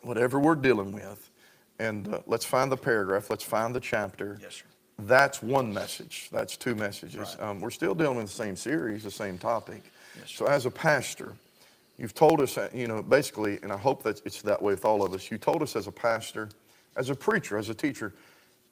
whatever 0.02 0.38
we're 0.38 0.54
dealing 0.54 0.92
with, 0.92 1.30
and 1.78 2.12
uh, 2.12 2.20
let's 2.26 2.44
find 2.44 2.70
the 2.70 2.76
paragraph, 2.76 3.30
let's 3.30 3.42
find 3.44 3.74
the 3.74 3.80
chapter. 3.80 4.38
Yes, 4.40 4.56
sir. 4.56 4.64
That's 4.98 5.42
one 5.42 5.72
message. 5.72 6.28
That's 6.30 6.56
two 6.56 6.74
messages. 6.74 7.36
Um, 7.40 7.60
we're 7.60 7.70
still 7.70 7.94
dealing 7.94 8.18
with 8.18 8.26
the 8.26 8.32
same 8.32 8.54
series, 8.54 9.02
the 9.02 9.10
same 9.10 9.38
topic. 9.38 9.82
Yes, 10.18 10.30
so 10.30 10.46
as 10.46 10.66
a 10.66 10.70
pastor, 10.70 11.32
you've 11.98 12.14
told 12.14 12.40
us, 12.40 12.58
you 12.74 12.86
know, 12.86 13.02
basically, 13.02 13.58
and 13.62 13.72
I 13.72 13.78
hope 13.78 14.02
that 14.04 14.20
it's 14.24 14.42
that 14.42 14.60
way 14.60 14.74
with 14.74 14.84
all 14.84 15.02
of 15.04 15.14
us. 15.14 15.30
You 15.30 15.38
told 15.38 15.62
us 15.62 15.74
as 15.74 15.86
a 15.86 15.92
pastor, 15.92 16.50
as 16.96 17.10
a 17.10 17.14
preacher, 17.14 17.56
as 17.56 17.68
a 17.68 17.74
teacher, 17.74 18.12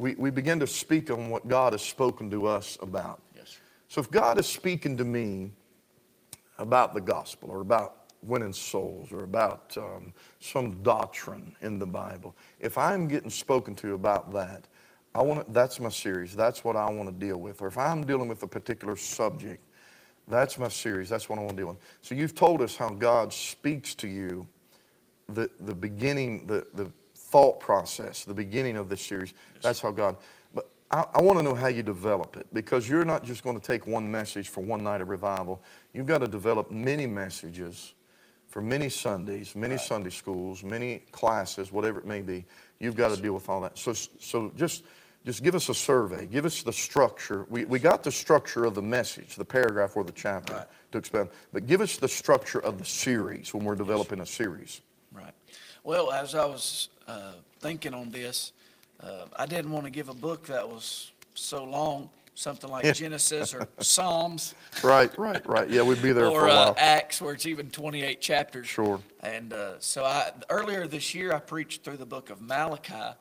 we, 0.00 0.14
we 0.14 0.30
begin 0.30 0.58
to 0.60 0.66
speak 0.66 1.10
on 1.10 1.28
what 1.28 1.46
God 1.46 1.74
has 1.74 1.82
spoken 1.82 2.30
to 2.30 2.46
us 2.46 2.78
about. 2.80 3.20
Yes. 3.36 3.58
So 3.88 4.00
if 4.00 4.10
God 4.10 4.38
is 4.38 4.46
speaking 4.46 4.96
to 4.96 5.04
me 5.04 5.52
about 6.56 6.94
the 6.94 7.02
gospel 7.02 7.50
or 7.50 7.60
about 7.60 7.96
winning 8.22 8.54
souls 8.54 9.12
or 9.12 9.24
about 9.24 9.76
um, 9.76 10.14
some 10.40 10.82
doctrine 10.82 11.54
in 11.60 11.78
the 11.78 11.86
Bible, 11.86 12.34
if 12.60 12.78
I'm 12.78 13.08
getting 13.08 13.28
spoken 13.28 13.74
to 13.76 13.92
about 13.92 14.32
that, 14.32 14.66
I 15.14 15.22
want 15.22 15.52
that's 15.52 15.78
my 15.78 15.90
series. 15.90 16.34
That's 16.34 16.64
what 16.64 16.76
I 16.76 16.88
want 16.90 17.10
to 17.10 17.14
deal 17.14 17.36
with. 17.36 17.60
Or 17.60 17.66
if 17.66 17.76
I'm 17.76 18.06
dealing 18.06 18.28
with 18.28 18.42
a 18.42 18.46
particular 18.48 18.96
subject, 18.96 19.62
that's 20.28 20.58
my 20.58 20.68
series. 20.68 21.10
That's 21.10 21.28
what 21.28 21.38
I 21.38 21.42
want 21.42 21.50
to 21.50 21.62
deal 21.62 21.68
with. 21.68 21.78
So 22.00 22.14
you've 22.14 22.34
told 22.34 22.62
us 22.62 22.74
how 22.74 22.88
God 22.88 23.34
speaks 23.34 23.94
to 23.96 24.08
you, 24.08 24.46
the, 25.28 25.50
the 25.60 25.74
beginning, 25.74 26.46
the, 26.46 26.66
the 26.72 26.90
thought 27.30 27.60
process, 27.60 28.24
the 28.24 28.34
beginning 28.34 28.76
of 28.76 28.88
this 28.88 29.00
series. 29.00 29.34
That's 29.62 29.80
how 29.80 29.92
God. 29.92 30.16
But 30.54 30.68
I, 30.90 31.04
I 31.14 31.22
want 31.22 31.38
to 31.38 31.42
know 31.44 31.54
how 31.54 31.68
you 31.68 31.82
develop 31.82 32.36
it 32.36 32.46
because 32.52 32.88
you're 32.88 33.04
not 33.04 33.24
just 33.24 33.44
going 33.44 33.58
to 33.58 33.64
take 33.64 33.86
one 33.86 34.10
message 34.10 34.48
for 34.48 34.62
one 34.62 34.82
night 34.82 35.00
of 35.00 35.08
revival. 35.08 35.62
You've 35.94 36.06
got 36.06 36.18
to 36.18 36.28
develop 36.28 36.70
many 36.70 37.06
messages 37.06 37.94
for 38.48 38.60
many 38.60 38.88
Sundays, 38.88 39.54
many 39.54 39.78
Sunday 39.78 40.10
schools, 40.10 40.64
many 40.64 41.04
classes, 41.12 41.70
whatever 41.70 42.00
it 42.00 42.06
may 42.06 42.20
be. 42.20 42.44
You've 42.80 42.96
got 42.96 43.14
to 43.14 43.22
deal 43.22 43.32
with 43.34 43.48
all 43.48 43.60
that. 43.60 43.78
So, 43.78 43.92
so 43.92 44.50
just, 44.56 44.82
just 45.24 45.44
give 45.44 45.54
us 45.54 45.68
a 45.68 45.74
survey. 45.74 46.26
Give 46.26 46.44
us 46.44 46.64
the 46.64 46.72
structure. 46.72 47.46
We, 47.48 47.64
we 47.64 47.78
got 47.78 48.02
the 48.02 48.10
structure 48.10 48.64
of 48.64 48.74
the 48.74 48.82
message, 48.82 49.36
the 49.36 49.44
paragraph 49.44 49.96
or 49.96 50.02
the 50.02 50.10
chapter 50.12 50.54
Right. 50.54 50.66
to 50.90 50.98
expand, 50.98 51.28
But 51.52 51.68
give 51.68 51.80
us 51.80 51.96
the 51.98 52.08
structure 52.08 52.58
of 52.58 52.78
the 52.78 52.84
series 52.84 53.54
when 53.54 53.64
we're 53.64 53.76
developing 53.76 54.18
a 54.20 54.26
series. 54.26 54.80
Right. 55.12 55.32
Well, 55.82 56.12
as 56.12 56.34
I 56.34 56.44
was 56.44 56.90
uh, 57.08 57.32
thinking 57.60 57.94
on 57.94 58.10
this, 58.10 58.52
uh, 59.02 59.24
I 59.36 59.46
didn't 59.46 59.72
want 59.72 59.86
to 59.86 59.90
give 59.90 60.10
a 60.10 60.14
book 60.14 60.46
that 60.46 60.68
was 60.68 61.10
so 61.32 61.64
long, 61.64 62.10
something 62.34 62.70
like 62.70 62.94
Genesis 62.94 63.54
or 63.54 63.66
Psalms. 63.78 64.54
Right, 64.84 65.10
right, 65.18 65.44
right. 65.46 65.70
Yeah, 65.70 65.82
we'd 65.82 66.02
be 66.02 66.12
there 66.12 66.30
for 66.30 66.42
or 66.42 66.48
a 66.48 66.52
uh, 66.52 66.64
while. 66.66 66.74
Acts, 66.76 67.22
where 67.22 67.32
it's 67.32 67.46
even 67.46 67.70
28 67.70 68.20
chapters. 68.20 68.66
Sure. 68.66 69.00
And 69.22 69.54
uh, 69.54 69.78
so 69.78 70.04
I 70.04 70.32
earlier 70.50 70.86
this 70.86 71.14
year 71.14 71.32
I 71.32 71.38
preached 71.38 71.82
through 71.82 71.96
the 71.96 72.06
book 72.06 72.28
of 72.28 72.42
Malachi, 72.42 73.16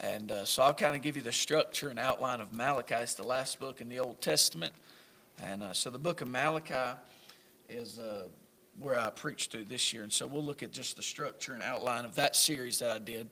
and 0.00 0.30
uh, 0.30 0.44
so 0.44 0.62
I'll 0.62 0.74
kind 0.74 0.94
of 0.94 1.00
give 1.00 1.16
you 1.16 1.22
the 1.22 1.32
structure 1.32 1.88
and 1.88 1.98
outline 1.98 2.42
of 2.42 2.52
Malachi. 2.52 2.96
It's 2.96 3.14
the 3.14 3.22
last 3.22 3.58
book 3.58 3.80
in 3.80 3.88
the 3.88 3.98
Old 3.98 4.20
Testament, 4.20 4.74
and 5.42 5.62
uh, 5.62 5.72
so 5.72 5.88
the 5.88 5.98
book 5.98 6.20
of 6.20 6.28
Malachi 6.28 6.98
is 7.70 7.98
uh, 7.98 8.24
where 8.78 8.98
I 8.98 9.10
preached 9.10 9.52
through 9.52 9.64
this 9.64 9.92
year, 9.92 10.02
and 10.02 10.12
so 10.12 10.26
we'll 10.26 10.44
look 10.44 10.62
at 10.62 10.72
just 10.72 10.96
the 10.96 11.02
structure 11.02 11.52
and 11.52 11.62
outline 11.62 12.04
of 12.04 12.14
that 12.16 12.36
series 12.36 12.78
that 12.80 12.90
I 12.90 12.98
did. 12.98 13.28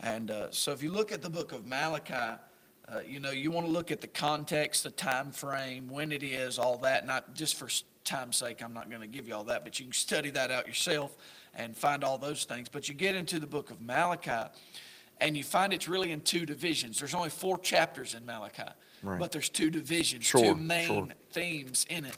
And 0.00 0.30
uh, 0.30 0.50
so 0.50 0.72
if 0.72 0.82
you 0.82 0.92
look 0.92 1.12
at 1.12 1.22
the 1.22 1.30
book 1.30 1.52
of 1.52 1.66
Malachi, 1.66 2.14
uh, 2.14 3.00
you 3.06 3.20
know, 3.20 3.30
you 3.30 3.50
want 3.50 3.66
to 3.66 3.72
look 3.72 3.90
at 3.90 4.00
the 4.00 4.06
context, 4.06 4.84
the 4.84 4.90
time 4.90 5.30
frame, 5.30 5.88
when 5.88 6.10
it 6.12 6.22
is, 6.22 6.58
all 6.58 6.78
that. 6.78 7.06
Not 7.06 7.34
just 7.34 7.56
for 7.56 7.68
time's 8.04 8.36
sake, 8.38 8.62
I'm 8.62 8.72
not 8.72 8.88
going 8.88 9.02
to 9.02 9.06
give 9.08 9.28
you 9.28 9.34
all 9.34 9.44
that, 9.44 9.64
but 9.64 9.78
you 9.78 9.84
can 9.86 9.92
study 9.92 10.30
that 10.30 10.50
out 10.50 10.66
yourself 10.66 11.16
and 11.54 11.76
find 11.76 12.02
all 12.02 12.16
those 12.16 12.44
things. 12.44 12.68
But 12.70 12.88
you 12.88 12.94
get 12.94 13.14
into 13.14 13.38
the 13.38 13.46
book 13.46 13.70
of 13.70 13.80
Malachi, 13.82 14.50
and 15.20 15.36
you 15.36 15.44
find 15.44 15.72
it's 15.72 15.88
really 15.88 16.12
in 16.12 16.20
two 16.22 16.46
divisions. 16.46 17.00
There's 17.00 17.14
only 17.14 17.30
four 17.30 17.58
chapters 17.58 18.14
in 18.14 18.24
Malachi, 18.24 18.62
Right. 19.02 19.18
but 19.18 19.32
there's 19.32 19.48
two 19.48 19.70
divisions, 19.70 20.24
Sure, 20.24 20.40
two 20.40 20.46
sure. 20.46 20.56
main 20.56 21.14
themes 21.32 21.84
in 21.90 22.04
it. 22.06 22.14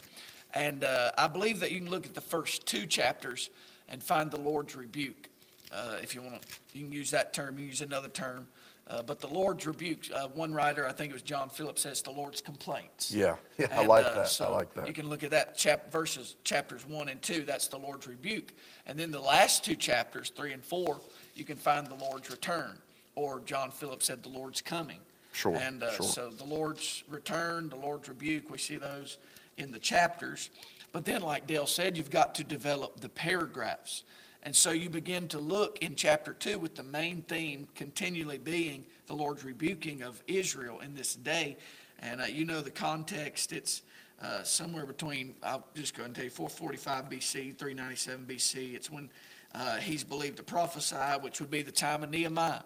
And 0.55 0.85
uh, 0.85 1.13
I 1.17 1.29
believe 1.29 1.61
that 1.61 1.71
you 1.71 1.79
can 1.79 1.91
look 1.91 2.07
at 2.07 2.15
the 2.15 2.21
first 2.21 2.67
two 2.67 2.87
chapters 2.87 3.51
and 3.89 4.03
find 4.03 4.31
the 4.31 4.41
Lord's 4.41 4.75
rebuke. 4.77 5.29
Uh, 5.73 5.97
if 6.03 6.15
you 6.15 6.23
want 6.23 6.43
to, 6.43 6.49
you 6.73 6.85
can 6.85 6.93
use 6.93 7.11
that 7.13 7.33
term, 7.33 7.55
you 7.55 7.61
can 7.61 7.69
use 7.69 7.81
another 7.81 8.09
term. 8.09 8.47
Uh, 8.89 9.03
but 9.03 9.21
the 9.21 9.29
Lord's 9.29 9.65
rebuke, 9.69 10.01
uh, 10.13 10.27
one 10.35 10.53
writer, 10.53 10.85
I 10.85 10.91
think 10.91 11.11
it 11.11 11.13
was 11.13 11.23
John 11.23 11.49
Phillips, 11.49 11.83
says 11.83 12.03
the 12.03 12.11
Lord's 12.11 12.41
complaints. 12.41 13.15
Yeah, 13.15 13.37
yeah, 13.57 13.69
I 13.71 13.87
like 13.87 14.05
uh, 14.05 14.15
that. 14.15 14.41
I 14.41 14.49
like 14.49 14.75
that. 14.75 14.89
You 14.89 14.93
can 14.93 15.09
look 15.09 15.23
at 15.23 15.31
that 15.31 15.57
chap, 15.57 15.93
verses, 15.93 16.35
chapters 16.43 16.85
one 16.89 17.09
and 17.09 17.23
two, 17.23 17.43
that's 17.43 17.69
the 17.69 17.79
Lord's 17.79 18.09
rebuke. 18.09 18.53
And 18.87 18.99
then 18.99 19.13
the 19.13 19.21
last 19.21 19.65
two 19.65 19.77
chapters, 19.77 20.31
three 20.31 20.53
and 20.53 20.65
four, 20.65 21.01
you 21.37 21.45
can 21.45 21.57
find 21.57 21.87
the 21.87 21.95
Lord's 21.95 22.31
return. 22.33 22.79
Or 23.15 23.41
John 23.47 23.71
Phillips 23.71 24.07
said, 24.07 24.25
the 24.25 24.29
Lord's 24.29 24.61
coming. 24.61 24.99
Sure, 25.33 25.55
And 25.55 25.85
uh, 25.85 25.93
sure. 25.93 26.07
so 26.07 26.31
the 26.31 26.45
Lord's 26.45 27.05
return, 27.09 27.69
the 27.69 27.77
Lord's 27.77 28.09
rebuke, 28.09 28.51
we 28.51 28.59
see 28.59 28.77
those 28.77 29.19
in 29.57 29.73
the 29.73 29.79
chapters. 29.79 30.51
But 30.93 31.05
then, 31.05 31.23
like 31.23 31.47
Dale 31.47 31.67
said, 31.67 31.97
you've 31.97 32.11
got 32.11 32.35
to 32.37 32.45
develop 32.45 33.01
the 33.01 33.09
paragraphs. 33.09 34.05
And 34.43 34.57
so 34.57 34.71
you 34.71 34.89
begin 34.89 35.29
to 35.29 35.39
look 35.39 35.79
in 35.83 35.95
chapter 35.95 36.33
two 36.33 36.59
with 36.59 36.75
the 36.75 36.83
main 36.83 37.23
theme 37.23 37.69
continually 37.75 38.39
being 38.39 38.85
the 39.07 39.15
Lord's 39.15 39.45
rebuking 39.45 40.03
of 40.03 40.23
Israel 40.27 40.81
in 40.81 40.95
this 40.95 41.15
day. 41.15 41.59
And 41.99 42.23
uh, 42.23 42.25
you 42.25 42.45
know 42.47 42.63
the 42.63 42.71
context, 42.71 43.53
it's 43.53 43.83
uh, 44.23 44.43
somewhere 44.43 44.87
between, 44.87 45.35
I'll 45.43 45.67
just 45.75 45.95
go 45.95 46.05
and 46.05 46.15
tell 46.15 46.25
you, 46.25 46.31
445 46.31 47.11
BC, 47.11 47.59
397 47.59 48.27
BC. 48.27 48.75
It's 48.75 48.91
when 48.91 49.11
uh, 49.55 49.77
he's 49.77 50.05
believed 50.05 50.39
to 50.39 50.43
prophesy, 50.43 50.97
which 51.21 51.41
would 51.41 51.51
be 51.51 51.63
the 51.63 51.73
time 51.73 52.03
of 52.03 52.11
Nehemiah. 52.11 52.63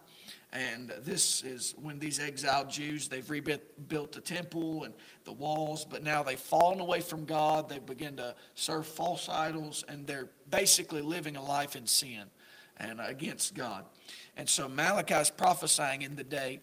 And 0.55 0.93
this 1.01 1.43
is 1.43 1.75
when 1.83 1.99
these 1.99 2.21
exiled 2.21 2.71
Jews, 2.71 3.09
they've 3.09 3.29
rebuilt 3.29 4.13
the 4.13 4.21
temple 4.21 4.85
and 4.85 4.95
the 5.25 5.33
walls, 5.33 5.85
but 5.85 6.05
now 6.05 6.23
they've 6.23 6.39
fallen 6.39 6.79
away 6.79 7.01
from 7.01 7.25
God. 7.25 7.69
They 7.69 7.81
begin 7.81 8.17
to 8.19 8.37
serve 8.55 8.87
false 8.87 9.29
idols, 9.29 9.85
and 9.89 10.07
they're 10.07 10.29
basically 10.49 11.03
living 11.03 11.37
a 11.37 11.43
life 11.43 11.75
in 11.75 11.89
sin 11.89 12.23
and 12.77 13.01
against 13.01 13.55
God. 13.57 13.85
And 14.37 14.49
so 14.49 14.69
Malachi 14.69 15.15
is 15.15 15.31
prophesying 15.31 16.03
in 16.03 16.15
the 16.15 16.25
day 16.25 16.61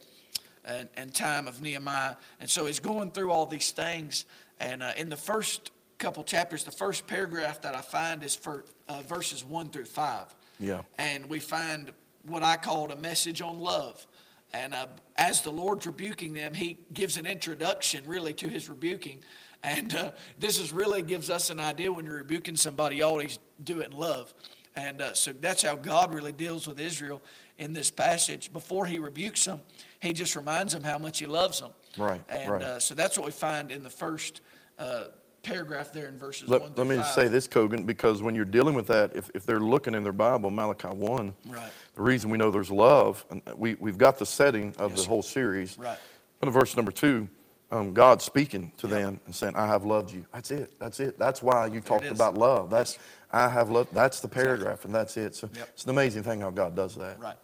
and, 0.63 0.87
and 0.95 1.13
time 1.13 1.47
of 1.47 1.61
Nehemiah. 1.61 2.15
And 2.39 2.49
so 2.49 2.67
he's 2.67 2.79
going 2.79 3.11
through 3.11 3.31
all 3.31 3.45
these 3.45 3.71
things. 3.71 4.25
And 4.61 4.83
uh, 4.83 4.91
in 4.95 5.09
the 5.09 5.17
first 5.17 5.71
couple 5.97 6.23
chapters, 6.23 6.63
the 6.63 6.71
first 6.71 7.07
paragraph 7.07 7.61
that 7.61 7.75
I 7.75 7.81
find 7.81 8.23
is 8.23 8.35
for 8.35 8.63
uh, 8.87 9.01
verses 9.01 9.43
one 9.43 9.69
through 9.69 9.85
five. 9.85 10.33
Yeah. 10.59 10.81
And 10.97 11.27
we 11.27 11.39
find 11.39 11.91
what 12.25 12.43
I 12.43 12.57
called 12.57 12.91
a 12.91 12.95
message 12.95 13.41
on 13.41 13.59
love. 13.59 14.05
And 14.53 14.73
uh, 14.73 14.87
as 15.17 15.41
the 15.41 15.51
Lord's 15.51 15.85
rebuking 15.85 16.33
them, 16.33 16.53
he 16.53 16.77
gives 16.93 17.17
an 17.17 17.25
introduction 17.25 18.03
really 18.05 18.33
to 18.33 18.49
his 18.49 18.69
rebuking. 18.69 19.19
And 19.63 19.95
uh, 19.95 20.11
this 20.39 20.59
is 20.59 20.73
really 20.73 21.01
gives 21.01 21.29
us 21.29 21.49
an 21.49 21.59
idea 21.59 21.91
when 21.91 22.05
you're 22.05 22.17
rebuking 22.17 22.55
somebody, 22.55 22.97
you 22.97 23.05
always 23.05 23.39
do 23.63 23.79
it 23.79 23.91
in 23.91 23.97
love. 23.97 24.33
And 24.75 25.01
uh, 25.01 25.13
so 25.13 25.33
that's 25.33 25.63
how 25.63 25.75
God 25.75 26.13
really 26.13 26.31
deals 26.31 26.67
with 26.67 26.79
Israel 26.79 27.21
in 27.57 27.73
this 27.73 27.91
passage. 27.91 28.51
Before 28.51 28.85
he 28.85 28.99
rebukes 28.99 29.45
them, 29.45 29.61
he 29.99 30.13
just 30.13 30.35
reminds 30.35 30.73
them 30.73 30.83
how 30.83 30.97
much 30.97 31.19
he 31.19 31.25
loves 31.25 31.59
them. 31.59 31.71
Right, 31.97 32.21
And 32.29 32.51
right. 32.51 32.61
Uh, 32.61 32.79
so 32.79 32.95
that's 32.95 33.17
what 33.17 33.25
we 33.25 33.31
find 33.31 33.71
in 33.71 33.83
the 33.83 33.89
first 33.89 34.41
uh, 34.79 35.05
paragraph 35.43 35.91
there 35.91 36.07
in 36.07 36.17
verses 36.17 36.47
Let, 36.47 36.61
one 36.61 36.71
let 36.75 36.87
me 36.87 36.97
five. 36.97 37.05
say 37.07 37.27
this, 37.27 37.47
Kogan, 37.47 37.85
because 37.85 38.21
when 38.21 38.33
you're 38.33 38.45
dealing 38.45 38.75
with 38.75 38.87
that, 38.87 39.15
if, 39.15 39.29
if 39.33 39.45
they're 39.45 39.59
looking 39.59 39.93
in 39.93 40.03
their 40.03 40.13
Bible, 40.13 40.49
Malachi 40.49 40.87
1, 40.87 41.33
Right. 41.47 41.71
The 41.95 42.01
reason 42.01 42.29
we 42.29 42.37
know 42.37 42.51
there's 42.51 42.71
love, 42.71 43.25
and 43.29 43.41
we, 43.55 43.75
we've 43.75 43.97
got 43.97 44.17
the 44.17 44.25
setting 44.25 44.73
of 44.79 44.91
Yes, 44.91 45.03
the 45.03 45.09
whole 45.09 45.21
series. 45.21 45.77
Right. 45.77 45.97
In 46.41 46.49
verse 46.49 46.75
number 46.75 46.91
two, 46.91 47.27
um, 47.71 47.93
God 47.93 48.21
speaking 48.21 48.71
to 48.77 48.87
Yep. 48.87 48.97
them 48.97 49.19
and 49.25 49.35
saying, 49.35 49.55
I 49.55 49.67
have 49.67 49.85
loved 49.85 50.11
you. 50.11 50.25
That's 50.33 50.51
it. 50.51 50.77
That's 50.79 50.99
it. 50.99 51.17
That's 51.17 51.41
why 51.41 51.67
you 51.67 51.81
talked 51.81 52.05
about 52.05 52.37
love. 52.37 52.69
That's, 52.69 52.97
I 53.31 53.47
have 53.47 53.69
loved, 53.69 53.93
that's 53.93 54.19
the 54.19 54.27
paragraph, 54.27 54.85
and 54.85 54.93
that's 54.93 55.15
it. 55.17 55.35
So 55.35 55.49
Yep. 55.53 55.69
it's 55.73 55.83
an 55.85 55.89
amazing 55.89 56.23
thing 56.23 56.41
how 56.41 56.49
God 56.49 56.75
does 56.75 56.95
that. 56.95 57.19
Right. 57.19 57.37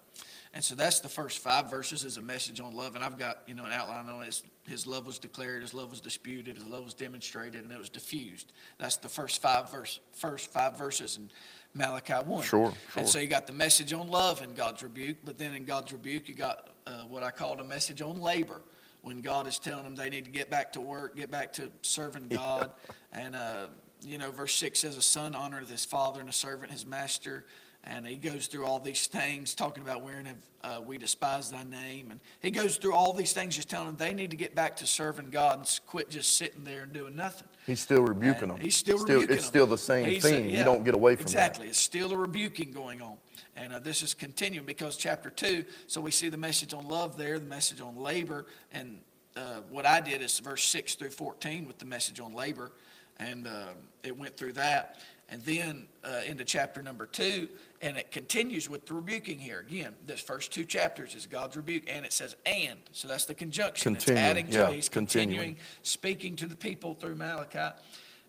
And 0.53 0.63
so 0.63 0.73
that's 0.73 1.01
the 1.01 1.09
first 1.09 1.39
five 1.39 1.69
verses 1.69 2.03
is 2.03 2.17
a 2.17 2.21
message 2.21 2.59
on 2.59 2.75
love. 2.75 2.95
And 2.95 3.03
I've 3.03 3.17
got, 3.17 3.43
you 3.45 3.53
know, 3.53 3.65
an 3.65 3.71
outline 3.71 4.09
on 4.09 4.23
it. 4.23 4.41
His, 4.67 4.87
love 4.87 5.05
was 5.05 5.19
declared, 5.19 5.61
his 5.61 5.73
love 5.73 5.91
was 5.91 6.01
disputed, 6.01 6.55
his 6.55 6.65
love 6.65 6.83
was 6.83 6.95
demonstrated, 6.95 7.63
and 7.63 7.71
it 7.71 7.77
was 7.77 7.89
diffused. 7.89 8.51
That's 8.79 8.97
the 8.97 9.07
first 9.07 9.39
five 9.41 9.71
verse, 9.71 9.99
first 10.13 10.51
five 10.51 10.77
verses 10.77 11.17
in 11.17 11.29
Malachi 11.73 12.13
1. 12.13 12.43
Sure, 12.43 12.73
And 12.95 13.07
so 13.07 13.19
you 13.19 13.27
got 13.27 13.47
the 13.47 13.53
message 13.53 13.93
on 13.93 14.07
love 14.07 14.41
in 14.41 14.53
God's 14.53 14.83
rebuke, 14.83 15.17
but 15.23 15.37
then 15.37 15.53
in 15.53 15.65
God's 15.65 15.93
rebuke, 15.93 16.27
you 16.27 16.35
got 16.35 16.69
uh, 16.85 17.03
what 17.03 17.23
I 17.23 17.31
called 17.31 17.59
a 17.59 17.63
message 17.63 18.01
on 18.01 18.19
labor. 18.21 18.61
When 19.01 19.21
God 19.21 19.47
is 19.47 19.59
telling 19.59 19.83
them 19.83 19.95
they 19.95 20.09
need 20.09 20.25
to 20.25 20.31
get 20.31 20.49
back 20.49 20.73
to 20.73 20.81
work, 20.81 21.15
get 21.15 21.31
back 21.31 21.53
to 21.53 21.71
serving 21.81 22.27
God. 22.27 22.71
And, 23.13 23.35
uh, 23.35 23.67
you 24.01 24.17
know, 24.17 24.31
verse 24.31 24.55
6 24.55 24.79
says, 24.79 24.97
A 24.97 25.01
son 25.01 25.33
honoreth 25.33 25.69
his 25.69 25.85
father, 25.85 26.19
and 26.19 26.27
a 26.27 26.33
servant 26.33 26.71
his 26.71 26.85
master. 26.85 27.45
And 27.83 28.05
he 28.05 28.15
goes 28.17 28.47
through 28.47 28.65
all 28.65 28.79
these 28.79 29.07
things, 29.07 29.55
talking 29.55 29.81
about 29.81 30.03
wherein 30.03 30.25
have 30.25 30.37
uh, 30.63 30.81
we 30.85 30.97
despise 30.97 31.49
thy 31.49 31.63
name. 31.63 32.11
And 32.11 32.19
he 32.41 32.51
goes 32.51 32.77
through 32.77 32.93
all 32.93 33.13
these 33.13 33.31
things, 33.31 33.55
just 33.55 33.69
telling 33.69 33.87
them 33.87 33.95
they 33.95 34.13
need 34.13 34.31
to 34.31 34.37
get 34.37 34.55
back 34.55 34.75
to 34.77 34.87
serving 34.87 35.29
God 35.29 35.59
and 35.59 35.79
quit 35.85 36.09
just 36.09 36.35
sitting 36.35 36.63
there 36.63 36.83
and 36.83 36.91
doing 36.91 37.15
nothing. 37.15 37.47
He's 37.67 37.81
still 37.81 38.01
rebuking 38.01 38.47
them. 38.47 38.57
He's 38.61 38.77
still 38.77 38.97
rebuking 38.97 39.23
It's 39.23 39.43
them. 39.43 39.49
still 39.49 39.67
the 39.67 39.77
same 39.77 40.05
He's, 40.05 40.23
uh, 40.23 40.29
theme. 40.29 40.49
You 40.49 40.63
don't 40.63 40.85
get 40.85 40.95
away 40.95 41.17
from 41.17 41.25
that. 41.25 41.31
Exactly. 41.31 41.67
It's 41.67 41.77
still 41.77 42.13
a 42.13 42.17
rebuking 42.17 42.71
going 42.71 43.01
on. 43.01 43.17
And 43.57 43.73
uh, 43.73 43.79
this 43.79 44.01
is 44.01 44.13
continuing 44.13 44.65
because 44.65 44.95
chapter 44.95 45.29
two, 45.29 45.65
so 45.85 45.99
we 45.99 46.11
see 46.11 46.29
the 46.29 46.37
message 46.37 46.73
on 46.73 46.87
love 46.87 47.17
there, 47.17 47.37
the 47.39 47.45
message 47.45 47.81
on 47.81 47.97
labor. 47.97 48.45
And 48.71 48.99
uh, 49.35 49.59
what 49.69 49.85
I 49.85 49.99
did 49.99 50.21
is 50.21 50.39
verse 50.39 50.63
6 50.63 50.95
through 50.95 51.09
14 51.09 51.67
with 51.67 51.77
the 51.77 51.85
message 51.85 52.21
on 52.21 52.33
labor. 52.33 52.71
And 53.19 53.47
uh, 53.47 53.73
it 54.01 54.17
went 54.17 54.37
through 54.37 54.53
that. 54.53 55.01
And 55.29 55.41
then 55.43 55.87
uh, 56.05 56.21
into 56.25 56.45
chapter 56.45 56.81
number 56.81 57.05
two, 57.05 57.49
and 57.81 57.97
it 57.97 58.11
continues 58.11 58.69
with 58.69 58.85
the 58.85 58.93
rebuking 58.93 59.37
here. 59.39 59.59
Again, 59.59 59.93
this 60.05 60.21
first 60.21 60.53
two 60.53 60.63
chapters 60.63 61.15
is 61.15 61.25
God's 61.25 61.57
rebuke, 61.57 61.83
and 61.87 62.05
it 62.05 62.13
says 62.13 62.37
and. 62.45 62.79
So 62.93 63.09
that's 63.09 63.25
the 63.25 63.33
conjunction. 63.33 63.95
Continuing, 63.95 64.23
It's 64.23 64.29
adding 64.29 64.47
to 64.47 64.57
yeah. 64.57 64.71
He's 64.71 64.87
continuing. 64.87 65.37
continuing 65.37 65.57
speaking 65.83 66.35
to 66.37 66.45
the 66.45 66.55
people 66.55 66.93
through 66.93 67.15
Malachi. 67.15 67.75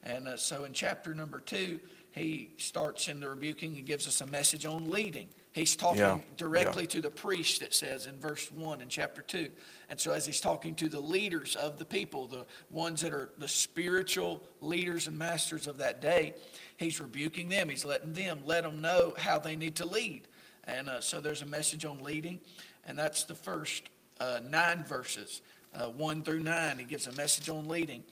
And 0.02 0.26
uh, 0.26 0.36
so 0.36 0.64
in 0.64 0.72
chapter 0.72 1.14
number 1.14 1.38
two, 1.38 1.78
he 2.10 2.50
starts 2.56 3.06
in 3.06 3.20
the 3.20 3.28
rebuking 3.28 3.76
and 3.76 3.86
gives 3.86 4.08
us 4.08 4.20
a 4.20 4.26
message 4.26 4.66
on 4.66 4.90
leading. 4.90 5.28
He's 5.58 5.74
talking 5.74 6.00
Yeah, 6.00 6.20
directly 6.36 6.86
to 6.86 7.00
the 7.00 7.10
priest, 7.10 7.62
it 7.62 7.74
says 7.74 8.06
in 8.06 8.18
verse 8.20 8.50
one 8.52 8.80
in 8.80 8.88
chapter 8.88 9.22
two. 9.22 9.48
And 9.90 9.98
so 9.98 10.12
as 10.12 10.24
he's 10.24 10.40
talking 10.40 10.74
to 10.76 10.88
the 10.88 11.00
leaders 11.00 11.56
of 11.56 11.78
the 11.78 11.84
people, 11.84 12.26
the 12.28 12.46
ones 12.70 13.00
that 13.00 13.12
are 13.12 13.30
the 13.38 13.48
spiritual 13.48 14.42
leaders 14.60 15.08
and 15.08 15.18
masters 15.18 15.66
of 15.66 15.78
that 15.78 16.00
day, 16.00 16.34
he's 16.76 17.00
rebuking 17.00 17.48
them. 17.48 17.68
He's 17.68 17.84
letting 17.84 18.12
them, 18.12 18.40
let 18.46 18.62
them 18.62 18.80
know 18.80 19.14
how 19.18 19.38
they 19.38 19.56
need 19.56 19.74
to 19.76 19.86
lead. 19.86 20.28
And 20.64 20.88
uh, 20.88 21.00
so 21.00 21.20
there's 21.20 21.42
a 21.42 21.46
message 21.46 21.84
on 21.84 22.02
leading, 22.04 22.40
and 22.86 22.96
that's 22.96 23.24
the 23.24 23.34
first 23.34 23.82
uh, 24.20 24.40
nine 24.48 24.84
verses. 24.84 25.42
uh, 25.74 25.88
1 25.88 26.22
through 26.22 26.40
9, 26.40 26.78
he 26.78 26.84
gives 26.84 27.06
a 27.06 27.12
message 27.12 27.48
on 27.48 27.66
leading. 27.68 28.02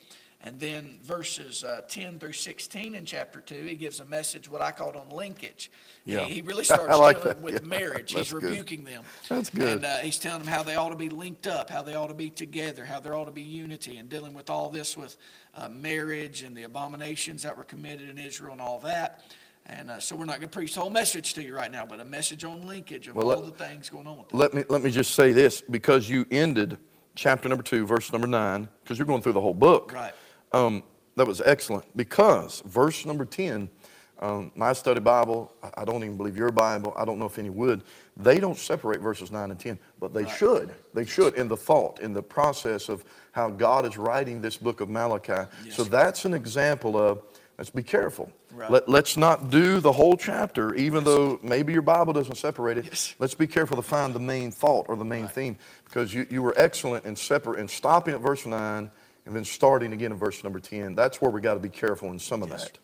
And 0.47 0.61
then 0.61 1.01
verses 1.03 1.65
uh, 1.65 1.81
10 1.89 2.21
through 2.21 2.33
16 2.35 2.95
in 2.95 3.05
chapter 3.05 3.41
2, 3.41 3.55
he 3.65 3.75
gives 3.75 3.99
a 3.99 4.05
message, 4.05 4.49
what 4.49 4.63
I 4.63 4.71
called 4.71 4.95
on 4.95 5.09
linkage. 5.11 5.73
He- 6.05 6.13
Yeah. 6.13 6.25
He 6.25 6.41
really 6.41 6.63
starts 6.73 6.97
like 6.97 7.17
dealing 7.17 7.29
that. 7.31 7.43
with 7.43 7.55
Yeah, 7.55 7.69
marriage. 7.69 8.15
that's 8.15 8.31
He's 8.31 8.33
good. 8.33 8.45
rebuking 8.45 8.85
them. 8.85 9.03
That's 9.29 9.51
good. 9.51 9.79
And 9.79 9.85
uh, 9.85 9.97
he's 9.99 10.21
telling 10.21 10.45
them 10.45 10.53
how 10.53 10.63
they 10.63 10.77
ought 10.77 10.91
to 10.91 10.97
be 10.97 11.09
linked 11.09 11.49
up, 11.49 11.69
how 11.69 11.83
they 11.83 11.97
ought 11.97 12.07
to 12.07 12.15
be 12.15 12.31
together, 12.31 12.85
how 12.85 13.01
there 13.01 13.17
ought 13.17 13.25
to 13.25 13.33
be 13.33 13.43
unity, 13.43 13.97
and 13.97 14.09
dealing 14.09 14.35
with 14.35 14.49
all 14.49 14.71
this 14.71 14.97
with 14.97 15.17
uh, 15.57 15.69
marriage 15.69 16.43
and 16.45 16.57
the 16.57 16.63
abominations 16.63 17.43
that 17.43 17.57
were 17.57 17.65
committed 17.65 18.09
in 18.09 18.17
Israel 18.17 18.53
and 18.53 18.61
all 18.61 18.79
that. 18.81 19.23
And 19.69 19.91
uh, 19.91 19.99
so 19.99 20.15
we're 20.15 20.27
not 20.27 20.37
going 20.39 20.49
to 20.49 20.57
preach 20.57 20.75
the 20.77 20.81
whole 20.81 20.91
message 20.91 21.35
to 21.35 21.43
you 21.43 21.57
right 21.57 21.73
now, 21.73 21.85
but 21.85 21.99
a 21.99 22.05
message 22.05 22.45
on 22.45 22.69
linkage 22.69 23.09
of 23.09 23.17
Well, 23.17 23.33
all 23.33 23.41
let- 23.43 23.59
the 23.59 23.65
things 23.65 23.89
going 23.91 24.07
on 24.07 24.19
with. 24.19 24.33
Let 24.33 24.55
me, 24.55 24.63
let 24.69 24.81
me 24.85 24.93
just 24.93 25.17
say 25.17 25.33
this, 25.33 25.61
because 25.61 26.09
you 26.09 26.25
ended 26.31 26.79
chapter 27.17 27.49
number 27.49 27.65
two, 27.65 27.85
verse 27.85 28.13
number 28.13 28.29
nine, 28.29 28.69
because 28.85 28.97
you're 28.97 29.07
going 29.09 29.23
through 29.23 29.33
the 29.33 29.41
whole 29.41 29.53
book. 29.55 29.93
Right. 29.93 30.13
Um, 30.53 30.83
that 31.17 31.27
was 31.27 31.41
excellent, 31.41 31.85
because 31.97 32.63
verse 32.67 33.07
number 33.07 33.25
10, 33.25 33.71
um, 34.19 34.53
my 34.55 34.73
study 34.73 35.01
Bible, 35.01 35.51
I- 35.77 35.85
don't 35.85 36.05
even 36.05 36.17
believe 36.17 36.37
your 36.37 36.51
Bible, 36.51 36.93
I 36.97 37.05
don't 37.05 37.19
know 37.19 37.27
if 37.27 37.39
any 37.39 37.51
would, 37.51 37.83
they 38.17 38.39
don't 38.39 38.57
separate 38.59 39.01
verses 39.01 39.31
9 39.31 39.51
and 39.51 39.59
10, 39.59 39.79
but 39.99 40.13
they 40.15 40.27
should. 40.29 40.75
They 40.95 41.05
should 41.05 41.35
in 41.35 41.49
the 41.49 41.57
thought, 41.57 42.01
in 42.01 42.13
the 42.13 42.23
process 42.23 42.89
of 42.89 43.05
how 43.33 43.51
God 43.51 43.87
is 43.87 43.97
writing 43.99 44.41
this 44.41 44.57
book 44.57 44.81
of 44.81 44.89
Malachi. 44.89 45.49
So 45.71 45.85
that's 45.85 46.25
an 46.25 46.33
example 46.35 46.97
of, 46.97 47.23
let's 47.59 47.71
be 47.71 47.83
careful. 47.83 48.31
Right. 48.53 48.71
Let, 48.71 48.89
let's 48.89 49.17
not 49.19 49.51
do 49.51 49.81
the 49.81 49.93
whole 49.93 50.17
chapter, 50.17 50.75
even 50.75 51.05
though 51.05 51.39
maybe 51.43 51.75
your 51.75 51.83
Bible 51.83 52.15
doesn't 52.15 52.37
separate 52.37 52.79
it. 52.79 52.87
Yes. 52.87 53.15
Let's 53.19 53.35
be 53.35 53.47
careful 53.47 53.77
to 53.77 53.83
find 53.83 54.15
the 54.15 54.21
main 54.21 54.51
thought 54.51 54.87
or 54.89 54.97
the 54.97 55.05
main 55.05 55.29
theme, 55.29 55.59
because 55.85 56.15
you, 56.15 56.27
you 56.31 56.43
were 56.43 56.55
excellent 56.57 57.05
in 57.05 57.17
separ 57.17 57.57
in 57.57 57.69
stopping 57.69 58.15
at 58.15 58.21
verse 58.21 58.47
9 58.47 58.91
and 59.27 59.35
then 59.35 59.45
starting 59.45 59.93
again 59.93 60.13
in 60.13 60.19
verse 60.19 60.43
number 60.43 60.61
10. 60.61 60.95
That's 60.95 61.21
where 61.21 61.31
we 61.31 61.41
got 61.41 61.55
to 61.55 61.61
be 61.61 61.69
careful 61.69 62.11
in 62.13 62.19
some 62.19 62.43
of 62.43 62.49
Yes, 62.49 62.65
that. 62.65 62.79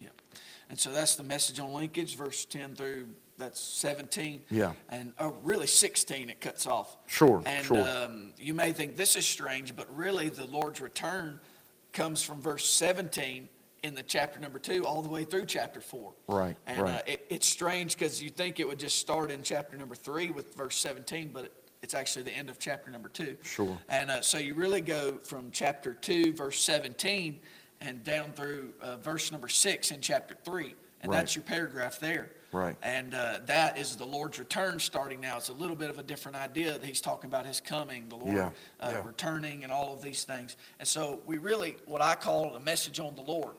Yeah. 0.00 0.08
And 0.70 0.78
so 0.78 0.90
that's 0.90 1.14
the 1.14 1.22
message 1.22 1.60
on 1.60 1.72
linkage, 1.72 2.16
verse 2.16 2.44
10 2.46 2.74
through, 2.74 3.08
that's 3.38 3.60
17. 3.60 4.42
Yeah. 4.50 4.72
And, 4.88 5.12
oh, 5.18 5.36
really 5.42 5.66
16 5.66 6.30
it 6.30 6.40
cuts 6.40 6.66
off. 6.66 6.96
Sure, 7.06 7.42
And 7.44 7.66
sure. 7.66 7.86
um, 7.86 8.32
you 8.38 8.54
may 8.54 8.72
think 8.72 8.96
this 8.96 9.14
is 9.14 9.26
strange, 9.26 9.76
but 9.76 9.94
really 9.94 10.30
the 10.30 10.46
Lord's 10.46 10.80
return 10.80 11.38
comes 11.92 12.22
from 12.22 12.40
verse 12.40 12.68
17 12.68 13.48
in 13.82 13.94
the 13.94 14.02
chapter 14.02 14.40
number 14.40 14.58
2 14.58 14.86
all 14.86 15.02
the 15.02 15.08
way 15.08 15.24
through 15.24 15.44
chapter 15.44 15.82
4. 15.82 16.14
Right, 16.28 16.56
And 16.66 16.80
right. 16.80 16.94
uh, 16.94 17.02
it, 17.06 17.26
it's 17.28 17.46
strange 17.46 17.94
because 17.94 18.22
you 18.22 18.30
think 18.30 18.58
it 18.58 18.66
would 18.66 18.78
just 18.78 18.98
start 18.98 19.30
in 19.30 19.42
chapter 19.42 19.76
number 19.76 19.94
3 19.94 20.30
with 20.30 20.54
verse 20.54 20.76
17, 20.78 21.30
but 21.32 21.44
it, 21.44 21.52
it's 21.82 21.94
actually 21.94 22.22
the 22.22 22.32
end 22.36 22.48
of 22.50 22.58
chapter 22.58 22.90
number 22.90 23.08
2. 23.08 23.36
Sure. 23.42 23.78
And 23.88 24.10
uh, 24.10 24.20
so 24.20 24.38
you 24.38 24.54
really 24.54 24.80
go 24.80 25.18
from 25.24 25.50
chapter 25.52 25.94
2, 25.94 26.32
verse 26.32 26.60
17, 26.60 27.38
and 27.80 28.02
down 28.04 28.32
through 28.32 28.72
uh, 28.80 28.96
verse 28.96 29.30
number 29.30 29.48
6 29.48 29.90
in 29.90 30.00
chapter 30.00 30.36
3. 30.44 30.74
And 31.02 31.12
Right. 31.12 31.18
that's 31.18 31.36
your 31.36 31.42
paragraph 31.44 32.00
there. 32.00 32.30
Right. 32.52 32.74
And 32.82 33.12
uh, 33.14 33.40
that 33.46 33.76
is 33.76 33.96
the 33.96 34.06
Lord's 34.06 34.38
return 34.38 34.78
starting 34.80 35.20
now. 35.20 35.36
It's 35.36 35.50
a 35.50 35.54
little 35.54 35.76
bit 35.76 35.90
of 35.90 35.98
a 35.98 36.02
different 36.02 36.38
idea 36.38 36.72
that 36.72 36.82
he's 36.84 37.02
talking 37.02 37.28
about 37.28 37.44
his 37.44 37.60
coming, 37.60 38.08
the 38.08 38.16
Lord 38.16 38.34
Yeah, 38.34 38.50
uh, 38.80 38.92
yeah. 38.94 39.02
returning, 39.06 39.62
and 39.62 39.70
all 39.72 39.92
of 39.92 40.00
these 40.00 40.24
things. 40.24 40.56
And 40.78 40.88
so 40.88 41.20
we 41.26 41.36
really, 41.38 41.76
what 41.84 42.00
I 42.00 42.14
call 42.14 42.54
a 42.56 42.60
message 42.60 42.98
on 42.98 43.14
the 43.14 43.22
Lord. 43.22 43.56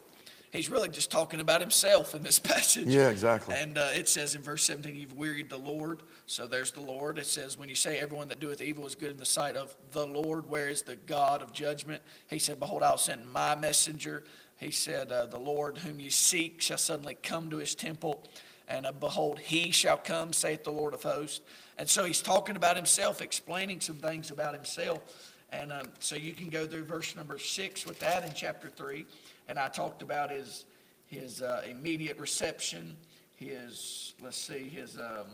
He's 0.52 0.70
really 0.70 0.90
just 0.90 1.12
talking 1.12 1.40
about 1.40 1.62
himself 1.62 2.16
in 2.16 2.24
this 2.24 2.40
passage. 2.40 2.88
Yeah, 2.88 3.10
exactly. 3.10 3.56
And 3.56 3.78
uh, 3.78 3.90
it 3.94 4.08
says 4.08 4.36
in 4.36 4.42
verse 4.42 4.64
17, 4.64 4.96
You've 4.96 5.18
wearied 5.18 5.50
the 5.50 5.58
Lord. 5.58 6.04
So 6.26 6.48
there's 6.48 6.72
the 6.72 6.82
Lord. 6.82 7.18
It 7.18 7.26
says, 7.26 7.58
When 7.58 7.70
you 7.70 7.76
say 7.76 8.00
everyone 8.00 8.30
that 8.30 8.40
doeth 8.40 8.62
evil 8.62 8.86
is 8.86 8.96
good 8.96 9.12
in 9.12 9.18
the 9.18 9.26
sight 9.26 9.56
of 9.56 9.76
the 9.92 10.08
Lord, 10.08 10.50
where 10.50 10.70
is 10.70 10.82
the 10.82 10.96
God 10.96 11.42
of 11.42 11.52
judgment? 11.52 12.02
He 12.30 12.40
said, 12.40 12.60
Behold, 12.60 12.84
I'll 12.84 12.98
send 12.98 13.32
my 13.32 13.56
messenger. 13.56 14.24
He 14.58 14.72
said, 14.72 15.12
uh, 15.12 15.26
The 15.26 15.40
Lord 15.40 15.80
whom 15.80 16.00
you 16.00 16.10
seek 16.10 16.62
shall 16.62 16.78
suddenly 16.78 17.18
come 17.22 17.50
to 17.50 17.58
his 17.58 17.76
temple. 17.76 18.24
And 18.68 18.86
uh, 18.86 18.92
behold, 18.92 19.40
he 19.40 19.72
shall 19.72 19.98
come, 19.98 20.34
saith 20.34 20.64
the 20.64 20.72
Lord 20.72 20.94
of 20.94 21.04
hosts. 21.04 21.42
And 21.78 21.88
so 21.88 22.04
he's 22.04 22.22
talking 22.22 22.56
about 22.56 22.76
himself, 22.76 23.22
explaining 23.22 23.82
some 23.82 23.98
things 23.98 24.32
about 24.32 24.54
himself. 24.54 25.34
And 25.52 25.72
um, 25.72 25.88
so 26.00 26.16
you 26.16 26.34
can 26.34 26.50
go 26.50 26.66
through 26.66 26.84
verse 26.84 27.16
number 27.16 27.38
six 27.38 27.86
with 27.86 28.00
that 28.00 28.26
in 28.26 28.34
chapter 28.34 28.70
three. 28.70 29.06
And 29.48 29.58
I 29.58 29.68
talked 29.70 30.02
about 30.02 30.32
his, 30.32 30.66
his 31.06 31.42
uh, 31.42 31.64
immediate 31.70 32.20
reception, 32.20 32.98
his, 33.36 34.14
let's 34.22 34.38
see, 34.38 34.70
his 34.70 34.98
um, 34.98 35.28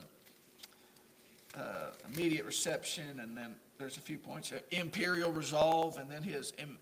uh, 1.57 1.91
immediate 2.13 2.45
reception, 2.45 3.19
and 3.19 3.37
then 3.37 3.55
there's 3.77 3.97
a 3.97 4.01
few 4.01 4.17
points 4.17 4.49
there, 4.49 4.61
imperial 4.71 5.31
resolve, 5.31 5.97
and 5.97 6.09
then 6.09 6.23
his 6.23 6.53
im, 6.57 6.77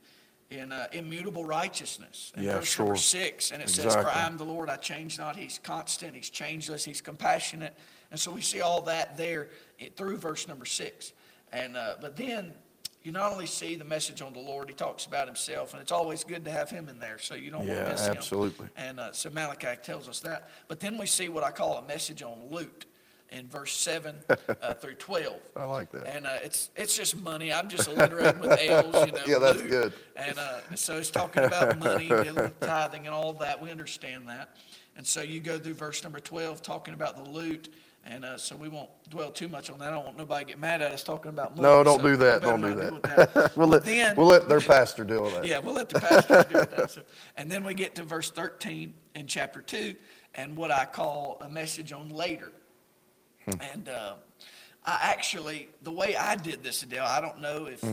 in 0.49 0.71
uh, 0.71 0.87
immutable 0.91 1.45
righteousness. 1.45 2.33
In 2.35 2.43
Yeah, 2.43 2.59
verse 2.59 2.77
number 2.77 2.95
sure. 2.95 3.21
six, 3.21 3.51
and 3.51 3.61
it 3.61 3.69
says, 3.69 3.95
For 3.95 4.09
I 4.09 4.25
am 4.25 4.37
the 4.37 4.43
Lord, 4.43 4.69
I 4.69 4.75
change 4.75 5.17
not. 5.17 5.35
He's 5.37 5.59
constant, 5.63 6.13
he's 6.15 6.29
changeless, 6.29 6.83
he's 6.83 7.01
compassionate. 7.01 7.75
And 8.11 8.19
so 8.19 8.31
we 8.31 8.41
see 8.41 8.59
all 8.59 8.81
that 8.81 9.15
there 9.15 9.49
through 9.95 10.17
verse 10.17 10.47
number 10.47 10.65
six. 10.65 11.13
And, 11.53 11.77
uh, 11.77 11.95
but 12.01 12.17
then 12.17 12.53
you 13.03 13.11
not 13.11 13.31
only 13.31 13.45
see 13.47 13.75
the 13.75 13.85
message 13.85 14.21
on 14.21 14.33
the 14.33 14.39
Lord, 14.39 14.69
he 14.69 14.75
talks 14.75 15.05
about 15.05 15.27
himself, 15.27 15.73
and 15.73 15.81
it's 15.81 15.91
always 15.91 16.23
good 16.23 16.45
to 16.45 16.51
have 16.51 16.69
him 16.69 16.87
in 16.87 16.99
there, 16.99 17.17
so 17.17 17.33
you 17.35 17.49
don't 17.49 17.67
want 17.67 17.79
to 17.85 17.91
miss 17.91 18.05
him. 18.05 18.15
absolutely. 18.15 18.67
And 18.75 18.99
uh, 18.99 19.11
so 19.11 19.29
Malachi 19.31 19.79
tells 19.81 20.07
us 20.07 20.19
that. 20.19 20.49
But 20.67 20.79
then 20.79 20.97
we 20.97 21.05
see 21.07 21.27
what 21.29 21.43
I 21.43 21.51
call 21.51 21.77
a 21.77 21.87
message 21.87 22.21
on 22.21 22.37
loot 22.51 22.85
in 23.31 23.47
verse 23.47 23.73
7 23.73 24.15
uh, 24.29 24.73
through 24.75 24.95
12. 24.95 25.33
I 25.55 25.63
like 25.63 25.91
that. 25.91 26.05
And 26.15 26.27
uh, 26.27 26.37
it's 26.43 26.69
it's 26.75 26.95
just 26.95 27.19
money. 27.19 27.51
I'm 27.51 27.69
just 27.69 27.87
alliterating 27.87 28.41
with 28.41 28.59
L's, 28.61 29.05
you 29.07 29.11
know. 29.13 29.19
Yeah, 29.25 29.39
that's 29.39 29.61
loot. 29.61 29.69
good. 29.69 29.93
And 30.15 30.37
uh, 30.37 30.59
so 30.75 30.97
it's 30.97 31.09
talking 31.09 31.43
about 31.43 31.79
money, 31.79 32.07
tithing 32.61 33.05
and 33.05 33.15
all 33.15 33.33
that. 33.33 33.61
We 33.61 33.71
understand 33.71 34.27
that. 34.27 34.55
And 34.97 35.07
so 35.07 35.21
you 35.21 35.39
go 35.39 35.57
through 35.57 35.75
verse 35.75 36.03
number 36.03 36.19
12, 36.19 36.61
talking 36.61 36.93
about 36.93 37.23
the 37.23 37.29
loot. 37.31 37.73
And 38.03 38.25
uh, 38.25 38.35
so 38.37 38.55
we 38.55 38.67
won't 38.67 38.89
dwell 39.09 39.29
too 39.31 39.47
much 39.47 39.69
on 39.69 39.77
that. 39.79 39.89
I 39.89 39.91
don't 39.95 40.03
want 40.05 40.17
nobody 40.17 40.43
to 40.45 40.49
get 40.51 40.59
mad 40.59 40.81
at 40.81 40.91
us 40.91 41.03
talking 41.03 41.29
about 41.29 41.51
money. 41.55 41.61
No, 41.61 41.83
don't 41.83 41.99
so 42.01 42.07
do 42.07 42.17
that. 42.17 42.41
better 42.41 42.51
Don't 42.57 42.61
do 42.61 42.69
not 42.75 42.75
deal 42.89 42.99
that. 43.01 43.17
with 43.17 43.33
that. 43.33 43.51
we'll, 43.57 43.67
let, 43.67 43.85
Then- 43.85 44.15
we'll 44.15 44.25
let 44.27 44.49
their 44.49 44.59
pastor 44.75 45.03
deal 45.03 45.23
with 45.23 45.35
that. 45.35 45.45
yeah, 45.45 45.59
we'll 45.59 45.75
let 45.75 45.89
the 45.89 45.99
pastor 45.99 46.43
do 46.49 46.57
that. 46.59 46.91
So- 46.91 47.01
And 47.37 47.49
then 47.51 47.63
we 47.63 47.73
get 47.75 47.93
to 47.95 48.03
verse 48.03 48.31
13 48.31 48.93
in 49.15 49.27
chapter 49.27 49.61
2, 49.61 49.95
and 50.33 50.57
what 50.57 50.71
I 50.71 50.85
call 50.85 51.37
a 51.41 51.49
message 51.49 51.91
on 51.93 52.09
later. 52.09 52.51
And 53.47 53.87
uh, 53.89 54.13
I 54.85 54.99
actually, 55.03 55.69
the 55.83 55.91
way 55.91 56.15
I 56.15 56.35
did 56.35 56.63
this, 56.63 56.81
Adele, 56.83 57.05
I 57.05 57.21
don't 57.21 57.39
know 57.39 57.67
if 57.67 57.83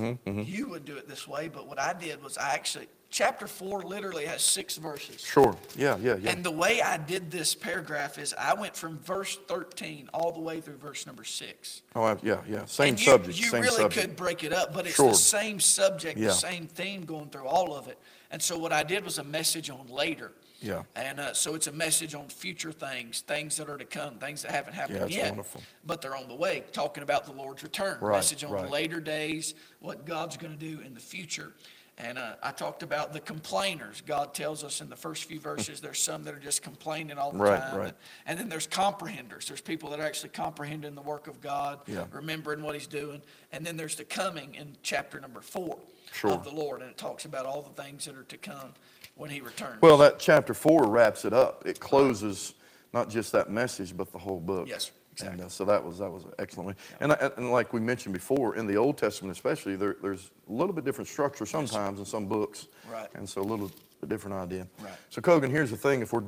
you 0.48 0.68
would 0.70 0.84
do 0.86 0.96
it 0.96 1.06
this 1.08 1.28
way, 1.28 1.48
but 1.48 1.66
what 1.68 1.78
I 1.78 1.92
did 1.92 2.22
was 2.22 2.38
I 2.38 2.54
actually, 2.54 2.86
chapter 3.10 3.46
4 3.46 3.82
literally 3.82 4.26
has 4.26 4.42
six 4.42 4.76
verses. 4.76 5.20
Sure. 5.20 5.56
Yeah, 5.76 5.96
yeah, 5.98 6.16
yeah. 6.16 6.30
And 6.30 6.44
the 6.44 6.50
way 6.50 6.82
I 6.82 6.96
did 6.96 7.30
this 7.30 7.54
paragraph 7.54 8.18
is 8.18 8.34
I 8.38 8.54
went 8.54 8.76
from 8.76 8.98
verse 8.98 9.38
13 9.48 10.10
all 10.12 10.32
the 10.32 10.40
way 10.40 10.60
through 10.60 10.76
verse 10.76 11.06
number 11.06 11.24
6. 11.24 11.82
oh, 11.96 12.18
yeah, 12.22 12.40
yeah. 12.48 12.64
Same 12.66 12.96
you- 12.96 13.04
subject. 13.04 13.38
You 13.38 13.46
same 13.46 13.62
really 13.62 13.76
subject. 13.76 14.06
could 14.08 14.16
break 14.16 14.44
it 14.44 14.52
up, 14.52 14.72
but 14.74 14.86
it's 14.86 14.96
Sure. 14.96 15.10
the 15.10 15.16
same 15.16 15.60
subject, 15.60 16.18
Yeah. 16.18 16.28
the 16.28 16.32
same 16.34 16.66
theme 16.66 17.04
going 17.04 17.30
through 17.30 17.46
all 17.46 17.74
of 17.74 17.88
it. 17.88 17.98
And 18.30 18.42
so 18.42 18.58
what 18.58 18.72
I 18.72 18.82
did 18.82 19.04
was 19.04 19.18
a 19.18 19.24
message 19.24 19.70
on 19.70 19.86
later. 19.88 20.32
Yeah. 20.60 20.82
And 20.96 21.20
uh, 21.20 21.34
so 21.34 21.54
it's 21.54 21.68
a 21.68 21.72
message 21.72 22.14
on 22.16 22.28
future 22.28 22.72
things, 22.72 23.20
things 23.20 23.56
that 23.58 23.70
are 23.70 23.78
to 23.78 23.84
come, 23.84 24.16
things 24.18 24.42
that 24.42 24.50
haven't 24.50 24.74
happened 24.74 25.10
Yeah, 25.10 25.18
yet. 25.18 25.28
wonderful. 25.28 25.62
But 25.86 26.02
they're 26.02 26.16
on 26.16 26.26
the 26.28 26.34
way, 26.34 26.64
talking 26.72 27.04
about 27.04 27.24
the 27.26 27.32
Lord's 27.32 27.62
return. 27.62 27.96
Right, 28.00 28.16
Message 28.16 28.42
on 28.42 28.50
right. 28.50 28.64
the 28.64 28.68
later 28.70 29.00
days, 29.00 29.54
what 29.78 30.04
God's 30.04 30.36
going 30.36 30.52
to 30.52 30.58
do 30.58 30.80
in 30.84 30.94
the 30.94 31.00
future. 31.00 31.52
And 32.00 32.16
uh, 32.16 32.34
I 32.42 32.52
talked 32.52 32.84
about 32.84 33.12
the 33.12 33.18
complainers. 33.18 34.02
God 34.06 34.32
tells 34.32 34.62
us 34.62 34.80
in 34.80 34.88
the 34.88 34.94
first 34.96 35.24
few 35.24 35.40
verses, 35.40 35.80
there's 35.80 36.00
some 36.00 36.22
that 36.24 36.34
are 36.34 36.38
just 36.38 36.62
complaining 36.62 37.18
all 37.18 37.32
the 37.32 37.38
Right, 37.38 37.60
time. 37.60 37.76
right. 37.76 37.94
And 38.24 38.38
then 38.38 38.48
there's 38.48 38.68
comprehenders. 38.68 39.48
There's 39.48 39.60
people 39.60 39.90
that 39.90 39.98
are 39.98 40.04
actually 40.04 40.28
comprehending 40.28 40.94
the 40.94 41.02
work 41.02 41.26
of 41.26 41.40
God, 41.40 41.80
Yeah. 41.88 42.04
remembering 42.12 42.62
what 42.62 42.74
he's 42.74 42.86
doing. 42.86 43.20
And 43.50 43.66
then 43.66 43.76
there's 43.76 43.96
the 43.96 44.04
coming 44.04 44.54
in 44.54 44.76
chapter 44.82 45.18
number 45.20 45.40
four 45.40 45.78
Sure. 46.12 46.30
of 46.30 46.44
the 46.44 46.52
Lord. 46.52 46.82
And 46.82 46.90
it 46.90 46.98
talks 46.98 47.24
about 47.24 47.46
all 47.46 47.62
the 47.62 47.82
things 47.82 48.04
that 48.04 48.16
are 48.16 48.22
to 48.22 48.36
come 48.38 48.74
when 49.16 49.30
he 49.30 49.40
returns. 49.40 49.82
Well, 49.82 49.96
that 49.98 50.20
chapter 50.20 50.54
four 50.54 50.86
wraps 50.86 51.24
it 51.24 51.32
up. 51.32 51.66
It 51.66 51.80
closes 51.80 52.54
not 52.92 53.10
just 53.10 53.32
that 53.32 53.50
message, 53.50 53.96
but 53.96 54.12
the 54.12 54.18
whole 54.18 54.38
book. 54.40 54.68
Yes, 54.68 54.92
And 55.20 55.40
exactly. 55.40 55.46
uh, 55.46 55.48
so 55.48 55.64
that 55.64 55.84
was 55.84 55.98
that 55.98 56.10
was 56.10 56.24
excellent. 56.38 56.78
And, 57.00 57.12
I, 57.12 57.30
and 57.36 57.50
like 57.50 57.72
we 57.72 57.80
mentioned 57.80 58.14
before, 58.14 58.56
in 58.56 58.66
the 58.66 58.76
Old 58.76 58.98
Testament 58.98 59.34
especially, 59.36 59.76
there, 59.76 59.96
there's 60.02 60.30
a 60.48 60.52
little 60.52 60.72
bit 60.72 60.84
different 60.84 61.08
structure 61.08 61.46
sometimes 61.46 61.98
in 61.98 62.04
some 62.04 62.26
books. 62.26 62.68
Right. 62.90 63.08
And 63.14 63.28
so 63.28 63.40
a 63.40 63.42
little 63.42 63.70
bit 64.00 64.08
different 64.08 64.36
idea. 64.36 64.66
Right. 64.80 64.92
So 65.10 65.20
Kogan, 65.20 65.50
here's 65.50 65.70
the 65.70 65.76
thing: 65.76 66.02
if 66.02 66.12
we're 66.12 66.24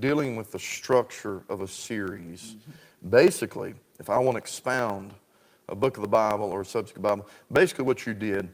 dealing 0.00 0.36
with 0.36 0.52
the 0.52 0.58
structure 0.58 1.42
of 1.48 1.60
a 1.60 1.68
series, 1.68 2.56
Mm-hmm. 2.56 3.10
basically, 3.10 3.74
if 4.00 4.10
I 4.10 4.18
want 4.18 4.34
to 4.34 4.38
expound 4.38 5.14
a 5.68 5.74
book 5.74 5.96
of 5.96 6.02
the 6.02 6.08
Bible 6.08 6.50
or 6.50 6.62
a 6.62 6.64
subject 6.64 6.96
of 6.96 7.02
the 7.02 7.08
Bible, 7.08 7.28
basically 7.52 7.84
what 7.84 8.06
you 8.06 8.14
did 8.14 8.48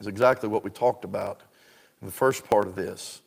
is 0.00 0.06
exactly 0.06 0.48
what 0.48 0.64
we 0.64 0.70
talked 0.70 1.04
about 1.04 1.42
in 2.00 2.06
the 2.06 2.12
first 2.12 2.44
part 2.48 2.66
of 2.66 2.74
this. 2.74 3.22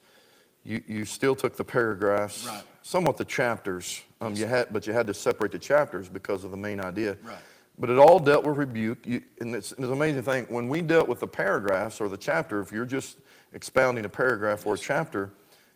You, 0.70 0.84
you 0.88 1.04
still 1.06 1.36
took 1.36 1.56
the 1.58 1.64
paragraphs, 1.64 2.46
Right. 2.46 2.64
somewhat 2.84 3.18
the 3.18 3.26
chapters. 3.26 4.04
Um, 4.22 4.36
you 4.36 4.46
had, 4.46 4.72
but 4.72 4.86
you 4.86 4.94
had 4.94 5.08
to 5.08 5.16
separate 5.16 5.52
the 5.52 5.58
chapters 5.58 6.10
because 6.10 6.44
of 6.44 6.52
the 6.52 6.58
main 6.58 6.80
idea. 6.80 7.18
Right. 7.24 7.40
But 7.80 7.90
it 7.90 7.98
all 7.98 8.20
dealt 8.20 8.46
with 8.46 8.56
rebuke. 8.56 9.00
You, 9.08 9.24
and 9.42 9.56
it's, 9.56 9.72
it's 9.72 9.82
an 9.82 9.92
amazing 9.92 10.22
thing. 10.22 10.46
When 10.48 10.70
we 10.70 10.82
dealt 10.82 11.08
with 11.08 11.22
the 11.22 11.28
paragraphs 11.28 12.00
or 12.00 12.08
the 12.08 12.18
chapter, 12.18 12.60
if 12.60 12.72
you're 12.72 12.86
just 12.86 13.18
expounding 13.54 14.06
a 14.06 14.10
paragraph 14.10 14.68
or 14.68 14.76
a 14.76 14.78
chapter, 14.78 15.32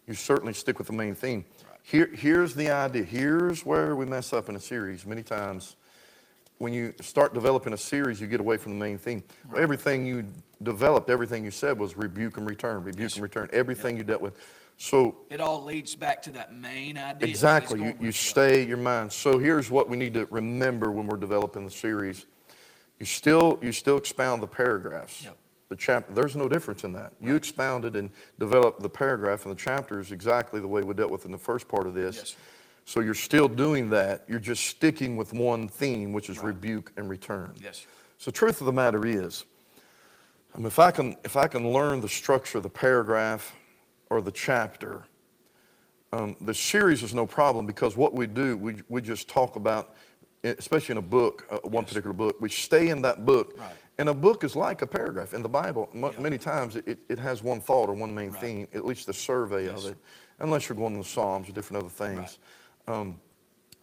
you 0.06 0.14
certainly 0.14 0.54
stick 0.54 0.78
with 0.78 0.86
the 0.88 0.94
main 0.94 1.16
theme. 1.16 1.44
Here, 1.82 2.12
here's 2.14 2.54
the 2.54 2.70
idea. 2.70 3.04
Here's 3.04 3.66
where 3.66 3.96
we 3.96 4.06
mess 4.06 4.32
up 4.32 4.48
in 4.48 4.56
a 4.56 4.60
series 4.60 5.08
many 5.08 5.24
times. 5.24 5.76
When 6.60 6.72
you 6.72 6.94
start 7.02 7.34
developing 7.34 7.74
a 7.74 7.78
series, 7.78 8.22
you 8.22 8.28
get 8.28 8.40
away 8.40 8.58
from 8.58 8.74
the 8.74 8.78
main 8.86 9.00
theme. 9.00 9.24
Everything 9.58 10.06
you 10.06 10.26
developed, 10.62 11.10
everything 11.10 11.44
you 11.44 11.52
said 11.52 11.80
was 11.80 11.98
rebuke 11.98 12.38
and 12.38 12.48
return, 12.48 12.84
rebuke 12.84 13.14
and 13.16 13.24
return. 13.24 13.50
Everything 13.52 13.98
you 13.98 14.04
dealt 14.04 14.22
with. 14.22 14.38
So 14.78 15.16
It 15.30 15.40
all 15.40 15.64
leads 15.64 15.96
back 15.96 16.22
to 16.24 16.32
that 16.32 16.54
main 16.54 16.98
idea. 16.98 17.28
Exactly. 17.28 17.82
You, 17.82 17.96
you 18.00 18.12
stay 18.12 18.66
your 18.66 18.78
mind. 18.78 19.12
So 19.12 19.38
here's 19.40 19.72
what 19.72 19.90
we 19.90 19.98
need 19.98 20.14
to 20.16 20.26
remember 20.30 20.92
when 20.92 21.08
we're 21.08 21.18
developing 21.18 21.64
the 21.64 21.72
series. 21.72 22.26
You 23.00 23.06
still, 23.06 23.60
you 23.62 23.72
still 23.72 23.98
expound 23.98 24.42
the 24.42 24.48
paragraphs. 24.48 25.24
Yep. 25.24 25.38
The 25.70 25.76
chapter, 25.76 26.14
there's 26.14 26.36
no 26.36 26.48
difference 26.48 26.84
in 26.84 26.94
that. 26.94 27.14
You 27.22 27.36
expounded 27.36 27.96
and 27.96 28.10
developed 28.40 28.82
the 28.82 28.90
paragraph 28.90 29.46
and 29.46 29.52
the 29.52 29.60
chapters 29.60 30.12
exactly 30.12 30.60
the 30.60 30.68
way 30.68 30.84
we 30.84 30.94
dealt 30.94 31.12
with 31.12 31.26
in 31.26 31.32
the 31.32 31.38
first 31.38 31.68
part 31.68 31.88
of 31.88 31.94
this. 31.94 32.18
Yes, 32.18 32.30
sir. 32.30 32.38
So 32.86 33.00
you're 33.00 33.14
still 33.14 33.48
doing 33.48 33.90
that. 33.92 34.26
You're 34.28 34.40
just 34.40 34.66
sticking 34.66 35.16
with 35.16 35.34
one 35.34 35.68
theme, 35.68 36.12
which 36.12 36.30
is 36.30 36.40
rebuke 36.40 36.92
and 36.98 37.10
return. 37.10 37.54
Yes. 37.64 37.88
So 38.18 38.30
truth 38.30 38.60
of 38.62 38.66
the 38.66 38.74
matter 38.74 39.06
is, 39.06 39.46
I 40.54 40.58
mean, 40.58 40.68
if 40.68 40.80
I 40.80 40.92
can, 40.92 41.16
if 41.24 41.36
I 41.38 41.48
can 41.48 41.72
learn 41.72 42.02
the 42.02 42.10
structure 42.10 42.58
of 42.58 42.64
the 42.64 42.70
paragraph 42.70 43.56
or 44.14 44.22
the 44.22 44.32
chapter, 44.32 45.04
um, 46.12 46.36
the 46.42 46.54
series 46.54 47.02
is 47.02 47.14
no 47.14 47.26
problem 47.26 47.66
because 47.66 47.98
what 47.98 48.14
we 48.14 48.28
do, 48.28 48.56
we, 48.56 48.76
we 48.88 49.02
just 49.02 49.28
talk 49.28 49.56
about, 49.56 49.96
especially 50.44 50.94
in 50.94 50.98
a 51.00 51.02
book, 51.02 51.48
uh, 51.50 51.58
one 51.68 51.84
particular 51.84 52.14
book, 52.14 52.40
we 52.40 52.50
stay 52.50 52.90
in 52.90 53.02
that 53.02 53.26
book. 53.26 53.56
Right. 53.58 53.72
And 53.98 54.10
a 54.10 54.14
book 54.14 54.44
is 54.44 54.56
like 54.56 54.82
a 54.84 54.88
paragraph. 54.88 55.34
In 55.34 55.42
the 55.42 55.50
Bible, 55.50 55.90
m- 55.94 56.14
many 56.20 56.38
times 56.38 56.76
it, 56.76 57.00
it 57.10 57.20
has 57.20 57.42
one 57.44 57.60
thought 57.62 57.90
or 57.90 57.94
one 57.94 58.14
main 58.14 58.32
Right. 58.32 58.42
theme, 58.42 58.68
at 58.74 58.86
least 58.86 59.08
the 59.08 59.14
survey 59.14 59.66
Yes, 59.66 59.86
of 59.86 59.92
it, 59.92 59.98
unless 60.40 60.70
you're 60.70 60.78
going 60.78 60.94
to 60.94 61.00
the 61.00 61.10
Psalms 61.10 61.50
or 61.50 61.54
different 61.54 61.84
other 61.84 61.94
things. 61.94 62.38
Um, 62.88 63.20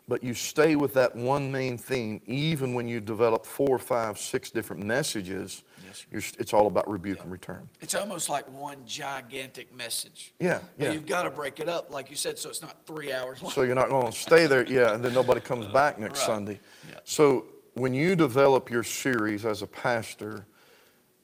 but 0.07 0.23
you 0.25 0.35
stay 0.35 0.75
with 0.77 0.95
that 0.95 1.15
one 1.15 1.51
main 1.51 1.79
theme, 1.79 2.21
even 2.27 2.75
when 2.75 2.89
you 2.89 3.01
develop 3.01 3.47
four, 3.47 3.79
five, 3.79 4.19
six 4.19 4.51
different 4.51 4.85
messages. 4.85 5.63
Yes, 5.91 6.07
you're, 6.11 6.41
it's 6.41 6.55
all 6.55 6.67
about 6.67 6.89
rebuke 6.89 7.23
and 7.23 7.31
return. 7.33 7.69
It's 7.81 7.95
almost 7.95 8.29
like 8.29 8.49
one 8.53 8.79
gigantic 8.87 9.75
message. 9.75 10.33
Yeah, 10.39 10.61
yeah. 10.79 10.93
you've 10.93 11.07
got 11.07 11.25
to 11.25 11.31
break 11.31 11.61
it 11.61 11.69
up, 11.69 11.93
like 11.93 12.11
you 12.11 12.17
said, 12.17 12.39
so 12.39 12.49
it's 12.49 12.63
not 12.63 12.87
three 12.87 13.13
hours 13.13 13.43
long. 13.43 13.53
So 13.53 13.63
you're 13.63 13.75
not 13.75 13.89
going 13.89 14.11
to 14.11 14.19
stay 14.19 14.47
there, 14.47 14.65
yeah, 14.67 14.95
and 14.95 15.05
then 15.05 15.15
nobody 15.15 15.41
comes 15.41 15.67
uh, 15.67 15.73
back 15.73 15.99
next 15.99 16.21
Right. 16.21 16.27
Sunday. 16.27 16.61
Yeah. 16.89 17.01
So 17.05 17.47
when 17.75 17.95
you 17.95 18.15
develop 18.15 18.71
your 18.71 18.83
series 18.83 19.45
as 19.45 19.63
a 19.63 19.67
pastor, 19.67 20.47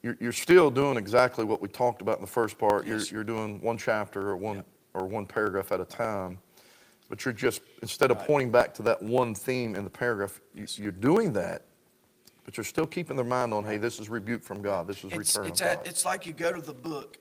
you're, 0.02 0.16
you're 0.20 0.32
still 0.32 0.70
doing 0.70 0.96
exactly 0.96 1.44
what 1.44 1.60
we 1.60 1.68
talked 1.68 2.02
about 2.02 2.16
in 2.16 2.20
the 2.20 2.30
first 2.30 2.58
part. 2.58 2.86
You're, 2.86 3.00
you're 3.00 3.24
doing 3.24 3.60
one 3.60 3.78
chapter 3.78 4.28
or 4.28 4.36
one 4.36 4.64
or 4.94 5.06
one 5.06 5.26
paragraph 5.26 5.72
at 5.72 5.80
a 5.80 5.84
time, 5.84 6.38
but 7.08 7.24
you're 7.24 7.34
just 7.34 7.60
instead 7.82 8.10
of 8.10 8.18
pointing 8.20 8.50
back 8.50 8.72
to 8.74 8.82
that 8.82 9.02
one 9.02 9.34
theme 9.34 9.74
in 9.74 9.84
the 9.84 9.90
paragraph, 9.90 10.40
you, 10.54 10.66
you're 10.76 10.92
doing 10.92 11.32
that, 11.34 11.66
but 12.46 12.56
you're 12.56 12.64
still 12.64 12.86
keeping 12.86 13.16
their 13.16 13.24
mind 13.24 13.52
on, 13.52 13.64
hey, 13.64 13.76
this 13.76 13.98
is 13.98 14.08
rebuke 14.08 14.42
from 14.42 14.62
God. 14.62 14.86
This 14.86 14.98
is 14.98 15.12
It's, 15.12 15.16
return 15.36 15.46
it's, 15.50 15.60
of 15.60 15.66
at, 15.66 15.76
God. 15.78 15.86
it's 15.88 16.04
like 16.04 16.26
you 16.26 16.32
go 16.32 16.52
to 16.52 16.60
the 16.62 16.72
book 16.72 17.18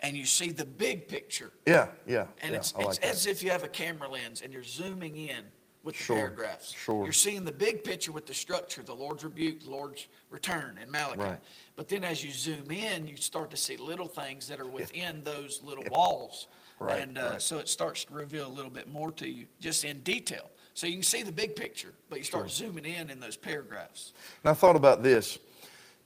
and 0.00 0.16
you 0.16 0.24
see 0.24 0.50
the 0.52 0.64
big 0.64 1.08
picture. 1.08 1.50
yeah, 1.66 1.88
yeah, 2.06 2.26
And 2.42 2.52
yeah. 2.52 2.58
it's, 2.58 2.72
I 2.74 2.78
like 2.78 2.88
it's 2.90 2.98
that. 3.00 3.06
as 3.08 3.26
if 3.26 3.42
you 3.42 3.50
have 3.50 3.64
a 3.64 3.68
camera 3.68 4.08
lens 4.08 4.40
and 4.40 4.52
you're 4.52 4.62
zooming 4.62 5.16
in 5.16 5.42
with 5.82 5.96
the 5.96 6.02
Sure, 6.04 6.16
paragraphs. 6.16 6.70
sure. 6.72 7.02
You're 7.02 7.12
seeing 7.12 7.44
the 7.44 7.50
big 7.52 7.82
picture 7.82 8.12
with 8.12 8.24
the 8.26 8.34
structure, 8.34 8.82
the 8.84 8.94
Lord's 8.94 9.24
rebuke, 9.24 9.64
the 9.64 9.70
Lord's 9.70 10.06
return 10.30 10.78
in 10.80 10.88
Malachi. 10.92 11.20
Right. 11.22 11.40
But 11.74 11.88
then 11.88 12.04
as 12.04 12.22
you 12.24 12.30
zoom 12.30 12.70
in, 12.70 13.08
you 13.08 13.16
start 13.16 13.50
to 13.50 13.56
see 13.56 13.76
little 13.76 14.06
things 14.06 14.46
that 14.46 14.60
are 14.60 14.66
within 14.68 15.24
those 15.24 15.60
little 15.64 15.84
walls. 15.90 16.46
Right, 16.78 17.00
And 17.02 17.18
uh, 17.18 17.30
right. 17.32 17.42
so 17.42 17.58
it 17.58 17.68
starts 17.68 18.04
to 18.04 18.14
reveal 18.14 18.46
a 18.46 18.54
little 18.54 18.70
bit 18.70 18.86
more 18.88 19.10
to 19.10 19.28
you, 19.28 19.46
just 19.58 19.84
in 19.84 19.98
detail. 20.02 20.48
So 20.78 20.86
you 20.86 20.92
can 20.92 21.02
see 21.02 21.24
the 21.24 21.32
big 21.32 21.56
picture, 21.56 21.92
but 22.08 22.20
you 22.20 22.24
start 22.24 22.52
zooming 22.52 22.84
in 22.84 23.10
in 23.10 23.18
those 23.18 23.36
paragraphs. 23.36 24.12
And 24.44 24.50
I 24.52 24.54
thought 24.54 24.76
about 24.76 25.02
this. 25.02 25.40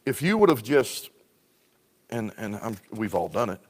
If 0.06 0.22
you 0.22 0.38
would 0.38 0.48
have 0.48 0.62
just, 0.62 1.10
and, 2.08 2.32
and 2.38 2.56
I'm, 2.56 2.78
we've 2.90 3.14
all 3.14 3.28
done 3.28 3.50
it, 3.50 3.60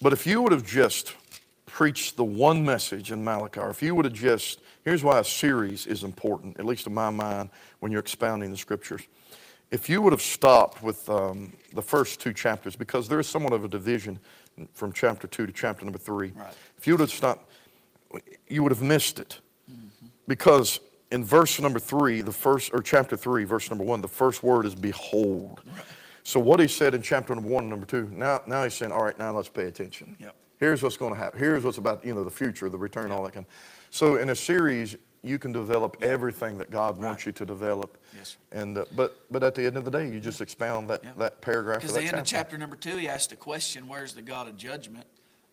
but 0.00 0.12
if 0.12 0.24
you 0.24 0.40
would 0.40 0.52
have 0.52 0.64
just 0.64 1.16
preached 1.66 2.16
the 2.16 2.22
one 2.22 2.64
message 2.64 3.10
in 3.10 3.24
Malachi, 3.24 3.58
or 3.58 3.70
if 3.70 3.82
you 3.82 3.96
would 3.96 4.04
have 4.04 4.14
just, 4.14 4.60
here's 4.84 5.02
why 5.02 5.18
a 5.18 5.24
series 5.24 5.84
is 5.88 6.04
important, 6.04 6.60
at 6.60 6.64
least 6.64 6.86
in 6.86 6.94
my 6.94 7.10
mind, 7.10 7.50
when 7.80 7.90
you're 7.90 8.00
expounding 8.00 8.52
the 8.52 8.56
scriptures. 8.56 9.02
If 9.72 9.88
you 9.88 10.00
would 10.00 10.12
have 10.12 10.22
stopped 10.22 10.80
with 10.80 11.10
um, 11.10 11.54
the 11.72 11.82
first 11.82 12.20
two 12.20 12.32
chapters, 12.32 12.76
because 12.76 13.08
there 13.08 13.18
is 13.18 13.26
somewhat 13.26 13.52
of 13.52 13.64
a 13.64 13.68
division 13.68 14.16
from 14.74 14.92
chapter 14.92 15.26
two 15.26 15.44
to 15.44 15.52
chapter 15.52 15.84
number 15.84 15.98
three. 15.98 16.30
Right. 16.36 16.54
If 16.78 16.86
you 16.86 16.92
would 16.92 17.00
have 17.00 17.10
stopped, 17.10 17.50
you 18.46 18.62
would 18.62 18.70
have 18.70 18.82
missed 18.82 19.18
it. 19.18 19.40
Because 20.26 20.80
in 21.10 21.24
verse 21.24 21.60
number 21.60 21.78
three, 21.78 22.20
the 22.22 22.32
first, 22.32 22.70
or 22.72 22.80
chapter 22.80 23.16
three, 23.16 23.44
verse 23.44 23.68
number 23.70 23.84
one, 23.84 24.00
the 24.00 24.08
first 24.08 24.42
word 24.42 24.66
is 24.66 24.74
behold. 24.74 25.60
So 26.24 26.38
what 26.38 26.60
he 26.60 26.68
said 26.68 26.94
in 26.94 27.02
chapter 27.02 27.34
number 27.34 27.50
one 27.50 27.68
number 27.68 27.86
two, 27.86 28.08
now, 28.12 28.40
now 28.46 28.62
he's 28.64 28.74
saying, 28.74 28.92
all 28.92 29.04
right, 29.04 29.18
now 29.18 29.32
let's 29.32 29.48
pay 29.48 29.64
attention. 29.64 30.16
Yep. 30.20 30.34
Here's 30.58 30.82
what's 30.82 30.96
going 30.96 31.12
to 31.12 31.18
happen. 31.18 31.40
Here's 31.40 31.64
what's 31.64 31.78
about, 31.78 32.04
you 32.04 32.14
know, 32.14 32.22
the 32.22 32.30
future, 32.30 32.68
the 32.68 32.78
return, 32.78 33.10
all 33.10 33.24
that 33.24 33.32
kind. 33.32 33.46
So 33.90 34.16
in 34.16 34.30
a 34.30 34.36
series, 34.36 34.96
you 35.24 35.38
can 35.38 35.52
develop 35.52 35.96
everything 36.00 36.56
that 36.58 36.70
God 36.70 36.98
wants 36.98 37.26
you 37.26 37.32
to 37.32 37.44
develop. 37.44 37.98
Yes, 38.16 38.36
And, 38.52 38.78
uh, 38.78 38.84
but, 38.96 39.20
but 39.30 39.42
at 39.42 39.54
the 39.54 39.66
end 39.66 39.76
of 39.76 39.84
the 39.84 39.90
day, 39.90 40.08
you 40.08 40.20
just 40.20 40.40
expound 40.40 40.88
that, 40.90 41.18
that 41.18 41.40
paragraph 41.40 41.80
Because 41.80 41.96
of 41.96 42.02
the 42.02 42.08
end 42.08 42.18
of 42.18 42.24
chapter. 42.24 42.52
chapter 42.52 42.58
number 42.58 42.76
two, 42.76 42.96
he 42.96 43.08
asked 43.08 43.30
the 43.30 43.36
question, 43.36 43.88
where's 43.88 44.14
the 44.14 44.22
God 44.22 44.48
of 44.48 44.56
judgment? 44.56 45.06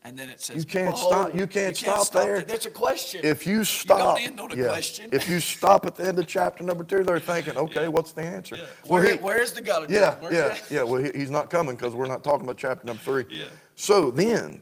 And 0.05 0.17
then 0.17 0.29
it 0.29 0.39
says, 0.39 0.57
You 0.57 0.63
can't 0.65 0.97
stop- 0.97 1.35
you 1.35 1.45
can't 1.45 1.75
stop 1.75 2.09
there. 2.11 2.41
There's 2.41 2.65
a 2.65 2.71
question. 2.71 3.19
If 3.23 3.45
you 3.45 3.65
stop, 3.65 4.15
don't 4.17 4.21
end 4.25 4.39
on 4.39 4.51
a 4.51 4.55
yeah, 4.55 4.67
question. 4.67 5.09
if 5.11 5.27
you 5.27 5.41
stop 5.41 5.85
at 5.85 5.95
the 5.95 6.07
end 6.07 6.17
of 6.19 6.25
chapter 6.27 6.63
number 6.63 6.85
two, 6.85 7.03
they're 7.03 7.19
thinking, 7.19 7.57
okay, 7.65 7.89
what's 7.89 8.13
the 8.13 8.21
answer? 8.21 8.55
Well, 8.87 9.03
Where, 9.03 9.13
he- 9.15 9.17
where's 9.19 9.51
the 9.51 9.61
God 9.61 9.83
of 9.83 9.91
Yeah, 9.91 10.11
judgment? 10.21 10.33
yeah, 10.33 10.57
yeah. 10.71 10.83
Well, 10.83 11.03
he, 11.03 11.11
he's 11.13 11.29
not 11.29 11.49
coming 11.49 11.75
because 11.75 11.93
we're 11.95 12.07
not 12.07 12.23
talking 12.23 12.45
about 12.45 12.57
chapter 12.57 12.85
number 12.87 13.01
three. 13.03 13.25
Yeah. 13.29 13.45
So 13.75 14.09
then, 14.09 14.61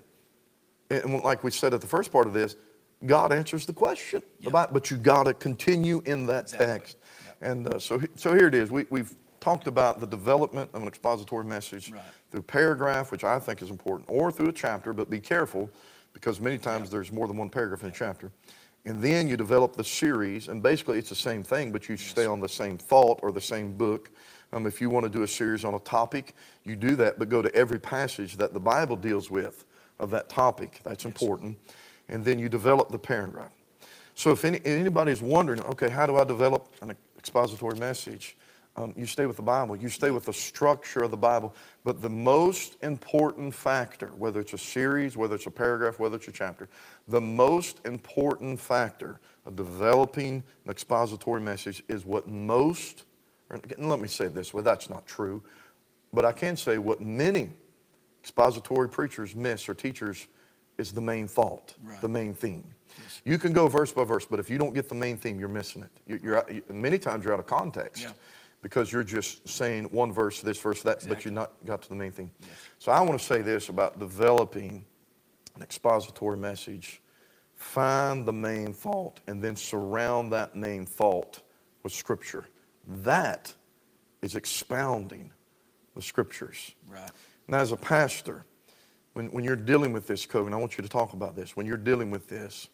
and 0.89 1.21
like 1.23 1.43
we 1.43 1.52
said 1.52 1.73
at 1.73 1.82
the 1.82 1.88
first 1.88 2.12
part 2.12 2.26
of 2.26 2.34
this, 2.34 2.56
God 3.06 3.32
answers 3.32 3.67
the 3.67 3.73
question. 3.73 4.23
Bi- 4.50 4.67
but 4.71 4.89
you 4.89 4.97
got 4.97 5.23
to 5.26 5.36
continue 5.36 6.02
in 6.06 6.26
that 6.28 6.45
Exactly. 6.45 6.65
text. 6.65 6.97
And 7.41 7.67
uh, 7.71 7.78
so, 7.78 8.00
he- 8.00 8.08
so 8.15 8.34
here 8.34 8.47
it 8.47 8.56
is. 8.56 8.71
We, 8.71 8.88
we've 8.89 9.13
talked 9.47 9.67
about 9.67 10.01
the 10.01 10.07
development 10.07 10.69
of 10.73 10.81
an 10.81 10.89
expository 10.89 11.45
message 11.45 11.89
Right. 11.89 12.01
through 12.31 12.41
paragraph, 12.41 13.13
which 13.13 13.23
I 13.23 13.39
think 13.39 13.62
is 13.62 13.69
important, 13.69 14.10
or 14.10 14.29
through 14.29 14.49
a 14.49 14.51
chapter, 14.51 14.91
but 14.91 15.10
be 15.10 15.21
careful 15.21 15.69
because 16.12 16.41
many 16.41 16.57
times 16.57 16.89
there's 16.89 17.13
more 17.13 17.29
than 17.29 17.38
one 17.38 17.49
paragraph 17.49 17.81
in 17.81 17.88
a 17.88 17.93
chapter. 17.93 18.29
And 18.83 19.01
then 19.01 19.29
you 19.29 19.38
develop 19.38 19.77
the 19.77 19.86
series, 19.86 20.49
and 20.49 20.62
basically 20.62 20.99
it's 20.99 21.07
the 21.07 21.15
same 21.15 21.43
thing, 21.43 21.71
but 21.71 21.88
you 21.88 21.95
stay 21.95 22.25
on 22.25 22.41
the 22.41 22.49
same 22.49 22.77
thought 22.77 23.21
or 23.23 23.31
the 23.31 23.39
same 23.39 23.71
book. 23.71 24.10
Um, 24.51 24.67
if 24.67 24.81
you 24.81 24.89
want 24.89 25.05
to 25.05 25.10
do 25.10 25.23
a 25.23 25.27
series 25.27 25.63
on 25.63 25.75
a 25.75 25.79
topic, 25.79 26.36
you 26.65 26.75
do 26.75 26.97
that, 26.97 27.17
but 27.17 27.29
go 27.29 27.41
to 27.41 27.53
every 27.55 27.79
passage 27.79 28.36
that 28.36 28.53
the 28.53 28.60
Bible 28.60 28.97
deals 28.97 29.31
with 29.31 29.63
of 29.99 30.10
that 30.10 30.27
topic. 30.27 30.81
That's 30.83 31.05
important. 31.05 31.57
And 32.10 32.25
then 32.25 32.38
you 32.38 32.49
develop 32.49 32.89
the 32.89 32.99
paragraph. 32.99 33.53
So 34.13 34.31
if 34.31 34.43
any, 34.43 34.60
anybody's 34.65 35.21
wondering, 35.21 35.62
okay, 35.62 35.88
how 35.88 36.05
do 36.05 36.17
I 36.17 36.25
develop 36.25 36.67
an 36.81 36.97
expository 37.17 37.77
message? 37.77 38.36
Um, 38.77 38.93
you 38.95 39.07
stay 39.07 39.25
with 39.25 39.37
the 39.37 39.41
Bible. 39.41 39.75
You 39.75 39.89
stay 39.89 40.11
with 40.11 40.25
the 40.25 40.33
structure 40.33 41.01
of 41.01 41.09
the 41.09 41.17
Bible. 41.17 41.55
But 41.83 42.01
the 42.01 42.09
most 42.09 42.77
important 42.83 43.53
factor, 43.53 44.07
whether 44.17 44.39
it's 44.39 44.53
a 44.53 44.57
series, 44.57 45.17
whether 45.17 45.33
it's 45.35 45.47
a 45.47 45.51
paragraph, 45.51 45.99
whether 45.99 46.15
it's 46.17 46.27
a 46.27 46.31
chapter, 46.31 46.69
the 47.07 47.19
most 47.19 47.79
important 47.85 48.59
factor 48.59 49.19
of 49.47 49.55
developing 49.55 50.43
an 50.65 50.69
expository 50.71 51.41
message 51.41 51.83
is 51.87 52.05
what 52.05 52.27
most, 52.27 53.05
let 53.79 53.99
me 53.99 54.07
say 54.07 54.27
this 54.27 54.53
way, 54.53 54.61
that's 54.61 54.89
not 54.91 55.07
true, 55.07 55.41
but 56.13 56.23
I 56.23 56.31
can 56.31 56.55
say 56.55 56.77
what 56.77 57.01
many 57.01 57.49
expository 58.21 58.89
preachers 58.89 59.35
miss 59.35 59.67
or 59.67 59.73
teachers 59.73 60.27
is 60.77 60.91
the 60.91 61.01
main 61.01 61.27
thought, 61.27 61.73
Right. 61.83 61.99
the 62.01 62.09
main 62.09 62.35
theme. 62.35 62.63
You 63.25 63.39
can 63.39 63.53
go 63.53 63.67
verse 63.67 63.91
by 63.91 64.03
verse, 64.03 64.25
but 64.25 64.39
if 64.39 64.49
you 64.49 64.59
don't 64.59 64.73
get 64.75 64.87
the 64.89 64.95
main 64.95 65.17
theme, 65.17 65.39
you're 65.39 65.49
missing 65.49 65.81
it. 65.81 65.89
You- 66.05 66.19
You're, 66.21 66.45
many 66.71 66.99
times 66.99 67.23
you're 67.25 67.33
out 67.33 67.39
of 67.39 67.47
context 67.47 68.03
Yeah. 68.03 68.11
Because 68.67 68.91
you're 68.91 69.01
just 69.01 69.47
saying 69.47 69.86
one 69.91 70.12
verse, 70.12 70.41
this 70.41 70.60
verse, 70.60 70.82
that, 70.82 71.08
but 71.08 71.23
you're 71.23 71.34
not 71.34 71.53
got 71.65 71.82
to 71.82 71.88
the 71.88 71.95
main 71.95 72.12
theme. 72.12 72.30
So 72.80 72.91
I 72.91 72.99
want 72.99 73.17
to 73.17 73.25
say 73.25 73.41
this 73.41 73.69
about 73.69 73.97
developing 73.97 74.84
an 75.56 75.62
expository 75.62 76.36
message. 76.36 77.01
Find 77.56 78.25
the 78.25 78.34
main 78.34 78.73
thought 78.73 79.21
and 79.25 79.41
then 79.41 79.56
surround 79.56 80.34
that 80.34 80.58
main 80.58 80.86
thought 80.86 81.39
with 81.84 81.93
Scripture. 81.93 82.43
That 82.86 83.53
is 84.21 84.36
expounding 84.36 85.32
the 85.95 86.01
Scriptures. 86.01 86.75
Right. 86.89 87.10
Now, 87.47 87.60
as 87.60 87.71
a 87.71 87.77
pastor, 87.77 88.43
when, 89.13 89.27
when 89.27 89.45
you're 89.45 89.56
dealing 89.56 89.93
with 89.93 90.08
this, 90.08 90.25
Kogan, 90.25 90.51
I 90.51 90.58
want 90.58 90.77
you 90.77 90.82
to 90.82 90.89
talk 90.89 91.13
about 91.13 91.38
this. 91.38 91.56
When 91.56 91.65
you're 91.65 91.77
dealing 91.77 92.12
with 92.12 92.27
this, 92.27 92.67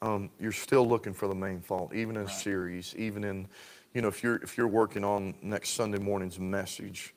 um, 0.00 0.30
you're 0.40 0.52
still 0.52 0.88
looking 0.88 1.12
for 1.12 1.28
the 1.28 1.34
main 1.34 1.60
thought, 1.60 1.94
even 1.94 2.16
in 2.16 2.22
a 2.22 2.30
series, 2.30 2.94
even 2.96 3.24
in, 3.24 3.46
you 3.94 4.02
know, 4.02 4.08
if 4.08 4.22
you're 4.22 4.36
if 4.36 4.56
you're 4.56 4.68
working 4.68 5.04
on 5.04 5.34
next 5.42 5.70
Sunday 5.70 5.98
morning's 5.98 6.38
message, 6.38 7.14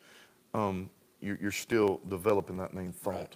um, 0.53 0.89
you're, 1.19 1.38
you're 1.41 1.51
still 1.51 2.01
developing 2.10 2.57
that 2.57 2.73
main 2.73 2.91
thought, 2.91 3.13
Right. 3.13 3.36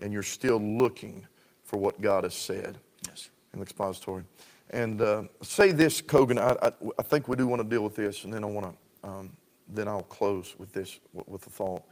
and 0.00 0.12
you're 0.12 0.22
still 0.22 0.58
looking 0.60 1.26
for 1.64 1.78
what 1.78 2.00
God 2.00 2.24
has 2.24 2.34
said 2.34 2.78
Yes. 3.06 3.30
in 3.52 3.60
the 3.60 3.62
expository. 3.64 4.24
And 4.70 5.00
uh, 5.00 5.22
say 5.42 5.72
this, 5.72 6.02
Kogan. 6.02 6.38
I, 6.38 6.68
I, 6.68 6.72
I 6.98 7.02
think 7.02 7.28
we 7.28 7.36
do 7.36 7.46
want 7.46 7.62
to 7.62 7.68
deal 7.68 7.82
with 7.82 7.94
this, 7.94 8.24
and 8.24 8.32
then 8.32 8.44
I 8.44 8.46
want 8.48 8.66
to. 9.02 9.08
Um, 9.08 9.36
then 9.70 9.86
I'll 9.86 10.02
close 10.02 10.54
with 10.58 10.72
this 10.72 10.98
with 11.26 11.42
the 11.42 11.50
thought. 11.50 11.82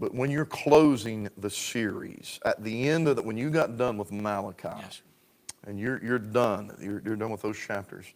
But 0.00 0.12
when 0.12 0.30
you're 0.30 0.44
closing 0.44 1.28
the 1.38 1.48
series, 1.50 2.40
at 2.44 2.62
the 2.64 2.88
end 2.88 3.06
of 3.06 3.14
the, 3.16 3.22
when 3.22 3.36
you 3.36 3.50
got 3.50 3.76
done 3.78 3.96
with 3.96 4.10
Malachi, 4.10 4.68
Yes. 4.80 5.02
and 5.66 5.78
you're 5.78 6.04
you're 6.04 6.18
done, 6.18 6.76
you're, 6.80 7.00
you're 7.04 7.16
done 7.16 7.30
with 7.30 7.42
those 7.42 7.56
chapters. 7.58 8.06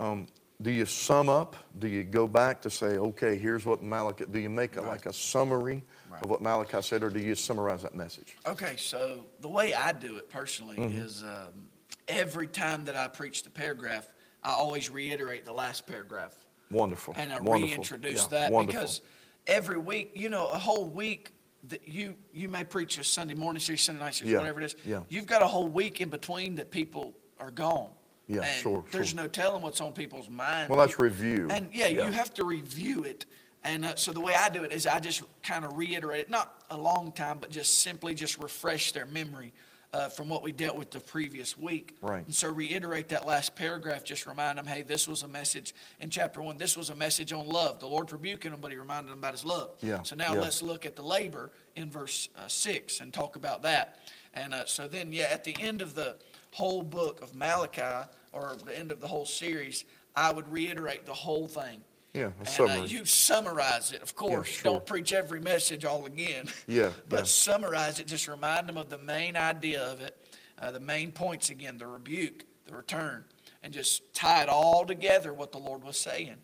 Um, 0.00 0.26
do 0.62 0.70
you 0.70 0.86
sum 0.86 1.28
up? 1.28 1.56
Do 1.78 1.88
you 1.88 2.04
go 2.04 2.26
back 2.26 2.60
to 2.62 2.70
say, 2.70 2.96
okay, 2.98 3.36
here's 3.36 3.66
what 3.66 3.82
Malachi? 3.82 4.24
Do 4.30 4.38
you 4.38 4.48
make 4.50 4.76
a, 4.76 4.82
like 4.82 5.06
a 5.06 5.12
summary 5.12 5.82
Right. 6.10 6.22
of 6.24 6.28
what 6.28 6.42
Malachi 6.42 6.82
said, 6.82 7.02
or 7.02 7.08
do 7.08 7.18
you 7.20 7.34
summarize 7.34 7.80
that 7.82 7.94
message? 7.94 8.36
Okay, 8.46 8.74
so 8.76 9.24
the 9.40 9.48
way 9.48 9.72
I 9.72 9.92
do 9.92 10.16
it 10.18 10.28
personally 10.28 10.76
Mm-hmm. 10.76 10.98
is 11.00 11.22
um, 11.22 11.68
every 12.06 12.46
time 12.48 12.84
that 12.84 12.96
I 12.96 13.08
preach 13.08 13.42
the 13.44 13.48
paragraph, 13.50 14.06
I 14.44 14.50
always 14.52 14.90
reiterate 14.90 15.46
the 15.46 15.54
last 15.54 15.86
paragraph. 15.86 16.34
Wonderful. 16.70 17.14
and 17.16 17.32
I 17.32 17.36
wonderful. 17.40 17.68
reintroduce 17.68 18.22
Yeah, 18.24 18.28
that 18.40 18.52
wonderful. 18.52 18.80
because 18.82 19.00
every 19.46 19.78
week, 19.78 20.12
you 20.14 20.28
know, 20.28 20.48
a 20.48 20.58
whole 20.58 20.84
week 20.86 21.32
that 21.68 21.86
you 21.88 22.14
you 22.34 22.48
may 22.50 22.64
preach 22.64 22.98
a 22.98 23.04
Sunday 23.04 23.34
morning 23.34 23.60
series, 23.60 23.80
Sunday 23.82 24.02
night 24.02 24.14
series, 24.14 24.32
Yeah, 24.32 24.38
whatever 24.38 24.60
it 24.60 24.64
is. 24.64 24.76
yeah. 24.84 25.00
You've 25.08 25.26
got 25.26 25.40
a 25.42 25.46
whole 25.46 25.68
week 25.68 26.00
in 26.02 26.08
between 26.10 26.56
that 26.56 26.70
people 26.70 27.14
are 27.40 27.50
gone. 27.50 27.88
Yeah, 28.28 28.42
and 28.42 28.62
sure, 28.62 28.84
There's 28.90 29.10
sure. 29.10 29.16
no 29.22 29.28
telling 29.28 29.62
what's 29.62 29.80
on 29.80 29.92
people's 29.92 30.28
mind. 30.28 30.70
Well, 30.70 30.78
that's 30.78 30.98
review. 30.98 31.48
And 31.50 31.68
yeah, 31.72 31.88
you 31.88 32.02
have 32.02 32.32
to 32.34 32.44
review 32.44 33.04
it. 33.04 33.26
And 33.64 33.84
uh, 33.84 33.94
so 33.94 34.12
the 34.12 34.20
way 34.20 34.34
I 34.34 34.48
do 34.48 34.64
it 34.64 34.72
is 34.72 34.86
I 34.86 34.98
just 35.00 35.22
kind 35.42 35.64
of 35.64 35.76
reiterate 35.76 36.22
it, 36.22 36.30
not 36.30 36.64
a 36.70 36.76
long 36.76 37.12
time, 37.12 37.38
but 37.40 37.50
just 37.50 37.80
simply 37.80 38.14
just 38.14 38.42
refresh 38.42 38.92
their 38.92 39.06
memory 39.06 39.52
uh, 39.92 40.08
from 40.08 40.28
what 40.28 40.42
we 40.42 40.52
dealt 40.52 40.76
with 40.76 40.90
the 40.90 41.00
previous 41.00 41.56
week. 41.56 41.96
Right. 42.00 42.24
And 42.24 42.34
so 42.34 42.50
reiterate 42.50 43.08
that 43.10 43.26
last 43.26 43.54
paragraph, 43.54 44.04
just 44.04 44.26
remind 44.26 44.58
them, 44.58 44.66
hey, 44.66 44.82
this 44.82 45.06
was 45.06 45.22
a 45.22 45.28
message 45.28 45.74
in 46.00 46.10
chapter 46.10 46.40
one. 46.40 46.56
This 46.56 46.76
was 46.76 46.90
a 46.90 46.94
message 46.94 47.32
on 47.32 47.46
love. 47.46 47.78
The 47.78 47.86
Lord's 47.86 48.12
rebuking 48.12 48.52
them, 48.52 48.60
but 48.60 48.72
he 48.72 48.78
reminded 48.78 49.10
them 49.12 49.18
about 49.18 49.32
his 49.32 49.44
love. 49.44 49.72
Yeah, 49.82 50.02
So 50.02 50.16
now 50.16 50.34
yeah. 50.34 50.40
let's 50.40 50.62
look 50.62 50.86
at 50.86 50.96
the 50.96 51.02
labor 51.02 51.50
in 51.76 51.90
verse 51.90 52.30
uh, 52.36 52.48
six 52.48 53.00
and 53.00 53.12
talk 53.12 53.36
about 53.36 53.62
that. 53.62 53.98
And 54.34 54.54
uh, 54.54 54.64
so 54.64 54.88
then, 54.88 55.12
yeah, 55.12 55.28
at 55.30 55.44
the 55.44 55.54
end 55.60 55.82
of 55.82 55.94
the 55.94 56.16
whole 56.52 56.82
book 56.82 57.20
of 57.22 57.34
Malachi, 57.34 58.08
or 58.32 58.56
the 58.64 58.78
end 58.78 58.92
of 58.92 59.00
the 59.00 59.08
whole 59.08 59.26
series, 59.26 59.84
I 60.14 60.32
would 60.32 60.50
reiterate 60.52 61.04
the 61.06 61.14
whole 61.14 61.48
thing. 61.48 61.80
Yeah, 62.14 62.30
And 62.58 62.70
uh, 62.70 62.84
you 62.86 63.06
summarize 63.06 63.92
it, 63.92 64.02
of 64.02 64.14
course. 64.14 64.46
sure. 64.48 64.72
Don't 64.72 64.84
preach 64.86 65.14
every 65.14 65.40
message 65.40 65.86
all 65.86 66.04
again. 66.04 66.46
Yeah, 66.66 66.90
But 67.08 67.20
yeah. 67.20 67.24
summarize 67.24 67.98
it, 68.00 68.06
just 68.06 68.28
remind 68.28 68.68
them 68.68 68.76
of 68.76 68.90
the 68.90 68.98
main 68.98 69.34
idea 69.34 69.82
of 69.82 70.02
it, 70.02 70.14
uh, 70.60 70.70
the 70.70 70.80
main 70.80 71.10
points 71.10 71.48
again, 71.48 71.78
the 71.78 71.86
rebuke, 71.86 72.44
the 72.66 72.76
return, 72.76 73.24
and 73.62 73.72
just 73.72 74.12
tie 74.12 74.42
it 74.42 74.50
all 74.50 74.84
together 74.84 75.32
what 75.32 75.52
the 75.52 75.58
Lord 75.58 75.82
was 75.82 75.96
saying. 75.96 76.36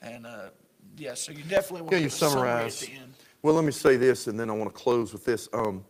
And 0.00 0.26
uh, 0.26 0.48
yeah, 0.96 1.12
so 1.12 1.32
you 1.32 1.42
definitely 1.42 1.82
want 1.82 1.92
Yeah, 1.92 1.98
to 1.98 2.04
you 2.04 2.08
give 2.08 2.12
summary 2.14 2.48
at 2.48 2.72
summarize. 2.72 2.80
the 2.80 2.92
end. 2.92 3.12
Well, 3.42 3.54
let 3.54 3.64
me 3.64 3.72
say 3.72 3.98
this, 3.98 4.26
and 4.26 4.40
then 4.40 4.48
I 4.48 4.54
want 4.54 4.74
to 4.74 4.82
close 4.82 5.12
with 5.12 5.26
this. 5.26 5.50
Um, 5.52 5.84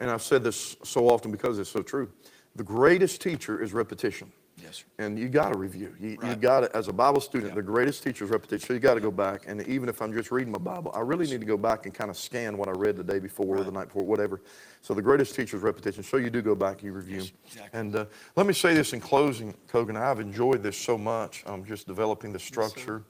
and 0.00 0.10
I've 0.10 0.22
said 0.22 0.42
this 0.42 0.76
so 0.82 1.08
often 1.08 1.30
because 1.30 1.60
it's 1.60 1.70
so 1.70 1.82
true. 1.82 2.10
The 2.56 2.64
greatest 2.64 3.20
teacher 3.20 3.62
is 3.62 3.72
repetition. 3.72 4.30
Yes, 4.62 4.76
sir. 4.78 4.84
And 4.98 5.18
you 5.18 5.28
got 5.30 5.52
to 5.52 5.58
review. 5.58 5.94
You, 5.98 6.18
you 6.22 6.36
got 6.36 6.60
to, 6.60 6.76
as 6.76 6.88
a 6.88 6.92
Bible 6.92 7.22
student, 7.22 7.52
Yeah. 7.52 7.56
the 7.56 7.62
greatest 7.62 8.02
teacher 8.02 8.24
is 8.24 8.30
repetition. 8.30 8.66
So 8.66 8.74
you 8.74 8.80
got 8.80 8.94
to 8.94 9.00
go 9.00 9.10
back. 9.10 9.44
And 9.46 9.66
even 9.66 9.88
if 9.88 10.02
I'm 10.02 10.12
just 10.12 10.30
reading 10.30 10.52
my 10.52 10.58
Bible, 10.58 10.92
I 10.94 11.00
really 11.00 11.26
need 11.26 11.40
to 11.40 11.46
go 11.46 11.56
back 11.56 11.86
and 11.86 11.94
kind 11.94 12.10
of 12.10 12.16
scan 12.18 12.58
what 12.58 12.68
I 12.68 12.72
read 12.72 12.96
the 12.96 13.02
day 13.02 13.18
before 13.18 13.56
or 13.56 13.64
the 13.64 13.72
night 13.72 13.86
before, 13.88 14.04
whatever. 14.04 14.42
So 14.82 14.92
the 14.92 15.00
greatest 15.00 15.34
teacher 15.34 15.56
is 15.56 15.62
repetition. 15.62 16.02
So 16.02 16.18
you 16.18 16.28
do 16.28 16.42
go 16.42 16.54
back 16.54 16.74
and 16.76 16.84
you 16.84 16.92
review. 16.92 17.24
exactly. 17.46 17.80
And 17.80 17.96
uh, 17.96 18.04
let 18.36 18.46
me 18.46 18.52
say 18.52 18.74
this 18.74 18.92
in 18.92 19.00
closing, 19.00 19.54
Kogan. 19.72 19.96
I've 19.96 20.20
enjoyed 20.20 20.62
this 20.62 20.76
so 20.76 20.98
much. 20.98 21.42
Um, 21.46 21.64
just 21.64 21.86
developing 21.86 22.32
the 22.32 22.38
structure. 22.38 23.02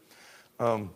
Um, 0.61 0.90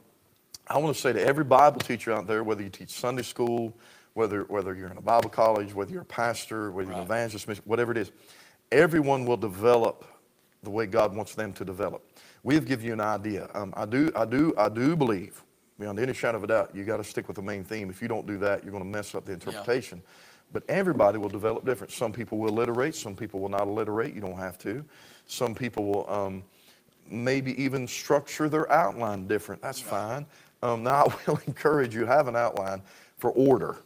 I 0.68 0.78
want 0.78 0.94
to 0.94 1.00
say 1.00 1.12
to 1.12 1.20
every 1.24 1.44
Bible 1.44 1.80
teacher 1.80 2.12
out 2.12 2.26
there, 2.28 2.44
whether 2.44 2.62
you 2.62 2.70
teach 2.70 2.90
Sunday 2.90 3.22
school, 3.22 3.72
whether, 4.16 4.44
whether 4.44 4.74
you're 4.74 4.88
in 4.88 4.96
a 4.96 5.02
Bible 5.02 5.29
college, 5.29 5.74
whether 5.74 5.92
you're 5.92 6.02
a 6.02 6.07
pastor, 6.07 6.70
whether 6.70 6.88
you're 6.88 6.94
an 6.94 7.07
Right. 7.09 7.26
evangelist, 7.29 7.61
whatever 7.66 7.92
it 7.92 7.98
is, 7.98 8.11
everyone 8.72 9.26
will 9.26 9.37
develop 9.37 10.07
the 10.62 10.70
way 10.70 10.87
God 10.87 11.14
wants 11.14 11.35
them 11.35 11.52
to 11.52 11.64
develop. 11.66 12.02
We've 12.42 12.64
given 12.66 12.87
you 12.87 12.94
an 12.94 13.00
idea. 13.00 13.50
Um, 13.55 13.74
I 13.76 13.85
do, 13.85 14.11
I 14.16 14.24
do, 14.24 14.55
I 14.57 14.70
do 14.70 14.96
believe, 14.96 15.44
beyond 15.79 15.98
any 16.00 16.14
shadow 16.14 16.38
of 16.38 16.44
a 16.44 16.46
doubt, 16.46 16.74
you 16.74 16.85
got 16.85 16.96
to 16.96 17.05
stick 17.05 17.29
with 17.29 17.37
the 17.37 17.42
main 17.42 17.62
theme. 17.62 17.90
If 17.90 18.00
you 18.00 18.09
don't 18.09 18.26
do 18.26 18.38
that, 18.38 18.64
you're 18.64 18.72
going 18.72 18.83
to 18.83 18.88
mess 18.88 19.14
up 19.14 19.26
the 19.26 19.33
interpretation. 19.33 20.02
But 20.52 20.62
everybody 20.68 21.18
will 21.18 21.29
develop 21.29 21.66
different. 21.66 21.92
Some 21.92 22.12
people 22.12 22.38
will 22.38 22.50
alliterate. 22.50 22.94
Some 22.94 23.14
people 23.16 23.40
will 23.40 23.50
not 23.50 23.62
alliterate. 23.68 24.14
You 24.14 24.22
don't 24.22 24.38
have 24.38 24.57
to. 24.61 24.83
Some 25.26 25.55
people 25.55 25.85
will 25.85 26.11
um, 26.11 26.42
maybe 27.11 27.61
even 27.62 27.87
structure 27.87 28.48
their 28.48 28.70
outline 28.72 29.26
different. 29.26 29.61
That's 29.61 29.81
fine. 29.81 30.24
Um, 30.62 30.83
now, 30.83 31.05
I 31.05 31.14
will 31.26 31.40
encourage 31.46 31.94
you 31.94 32.07
have 32.07 32.29
an 32.29 32.37
outline 32.37 32.81
for 33.18 33.31
order. 33.33 33.76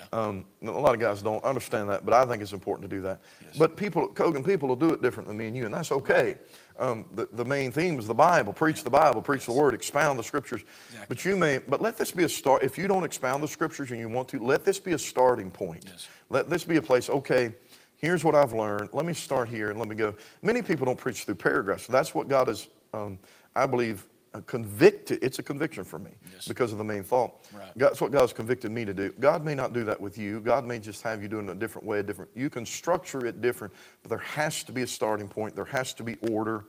Yeah. 0.00 0.18
Um, 0.18 0.44
a 0.62 0.70
lot 0.70 0.94
of 0.94 1.00
guys 1.00 1.22
don't 1.22 1.44
understand 1.44 1.88
that, 1.90 2.04
but 2.04 2.14
I 2.14 2.24
think 2.24 2.42
it's 2.42 2.52
important 2.52 2.88
to 2.88 2.96
do 2.96 3.02
that. 3.02 3.20
But 3.58 3.76
people, 3.76 4.08
Kogan, 4.08 4.44
people 4.44 4.68
will 4.68 4.76
do 4.76 4.90
it 4.90 5.02
different 5.02 5.28
than 5.28 5.36
me 5.36 5.46
and 5.46 5.56
you, 5.56 5.66
and 5.66 5.74
that's 5.74 5.92
okay. 5.92 6.36
Um, 6.78 7.04
the, 7.14 7.28
the 7.32 7.44
main 7.44 7.70
theme 7.72 7.98
is 7.98 8.06
the 8.06 8.14
Bible. 8.14 8.52
Preach 8.52 8.82
the 8.82 8.90
Bible, 8.90 9.20
preach 9.20 9.44
the 9.44 9.52
Word, 9.52 9.74
expound 9.74 10.18
the 10.18 10.24
Scriptures. 10.24 10.62
Exactly. 10.88 11.06
But 11.08 11.24
you 11.24 11.36
may, 11.36 11.58
but 11.58 11.82
let 11.82 11.98
this 11.98 12.10
be 12.10 12.24
a 12.24 12.28
start. 12.28 12.62
If 12.62 12.78
you 12.78 12.88
don't 12.88 13.04
expound 13.04 13.42
the 13.42 13.48
Scriptures 13.48 13.90
and 13.90 14.00
you 14.00 14.08
want 14.08 14.28
to, 14.28 14.38
let 14.38 14.64
this 14.64 14.78
be 14.78 14.92
a 14.92 14.98
starting 14.98 15.50
point. 15.50 15.84
Yes. 15.86 16.08
Let 16.30 16.48
this 16.48 16.64
be 16.64 16.76
a 16.76 16.82
place. 16.82 17.10
Okay, 17.10 17.52
here's 17.96 18.24
what 18.24 18.34
I've 18.34 18.54
learned. 18.54 18.90
Let 18.92 19.04
me 19.04 19.12
start 19.12 19.48
here 19.48 19.70
and 19.70 19.78
let 19.78 19.88
me 19.88 19.94
go. 19.94 20.14
Many 20.42 20.62
people 20.62 20.86
don't 20.86 20.98
preach 20.98 21.24
through 21.24 21.34
paragraphs. 21.34 21.86
That's 21.86 22.14
what 22.14 22.28
God 22.28 22.48
is, 22.48 22.68
um, 22.94 23.18
I 23.54 23.66
believe, 23.66 24.06
convicted. 24.46 25.18
It's 25.22 25.38
a 25.38 25.42
conviction 25.42 25.82
for 25.84 25.98
me 25.98 26.10
Yes. 26.32 26.46
because 26.46 26.72
of 26.72 26.78
the 26.78 26.84
main 26.84 27.02
thought. 27.02 27.44
Right. 27.52 27.72
That's 27.76 28.00
what 28.00 28.12
God's 28.12 28.32
convicted 28.32 28.70
me 28.70 28.84
to 28.84 28.94
do. 28.94 29.12
God 29.18 29.44
may 29.44 29.54
not 29.54 29.72
do 29.72 29.84
that 29.84 30.00
with 30.00 30.16
you. 30.18 30.40
God 30.40 30.64
may 30.64 30.78
just 30.78 31.02
have 31.02 31.22
you 31.22 31.28
doing 31.28 31.48
it 31.48 31.52
a 31.52 31.54
different 31.56 31.86
way, 31.86 31.98
a 31.98 32.02
different. 32.02 32.30
You 32.34 32.48
can 32.50 32.64
structure 32.64 33.26
it 33.26 33.40
different, 33.40 33.74
but 34.02 34.08
there 34.10 34.18
has 34.18 34.62
to 34.64 34.72
be 34.72 34.82
a 34.82 34.86
starting 34.86 35.28
point. 35.28 35.56
There 35.56 35.64
has 35.64 35.92
to 35.94 36.02
be 36.04 36.16
order, 36.30 36.64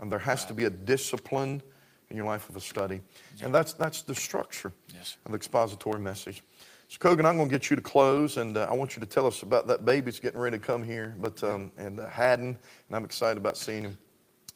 and 0.00 0.10
there 0.10 0.18
has 0.18 0.44
to 0.46 0.54
be 0.54 0.64
a 0.64 0.70
discipline 0.70 1.62
in 2.10 2.16
your 2.16 2.26
life 2.26 2.48
of 2.48 2.56
a 2.56 2.60
study, 2.60 3.00
and 3.42 3.54
that's 3.54 3.72
that's 3.72 4.02
the 4.02 4.14
structure 4.14 4.72
Yes. 4.94 5.16
of 5.24 5.32
the 5.32 5.36
expository 5.36 6.00
message. 6.00 6.42
So 6.88 6.98
Kogan, 6.98 7.24
I'm 7.24 7.36
going 7.36 7.48
to 7.48 7.54
get 7.54 7.70
you 7.70 7.76
to 7.76 7.82
close, 7.82 8.36
and 8.36 8.56
uh, 8.58 8.68
I 8.70 8.74
want 8.74 8.94
you 8.94 9.00
to 9.00 9.06
tell 9.06 9.26
us 9.26 9.42
about 9.42 9.66
that 9.68 9.84
baby 9.86 10.04
that's 10.06 10.20
getting 10.20 10.38
ready 10.38 10.58
to 10.58 10.64
come 10.64 10.82
here, 10.84 11.14
but 11.18 11.42
um, 11.42 11.72
and 11.78 11.98
uh, 11.98 12.08
Haddon, 12.08 12.48
and 12.88 12.96
I'm 12.96 13.04
excited 13.04 13.38
about 13.38 13.56
seeing 13.56 13.84
him, 13.84 13.98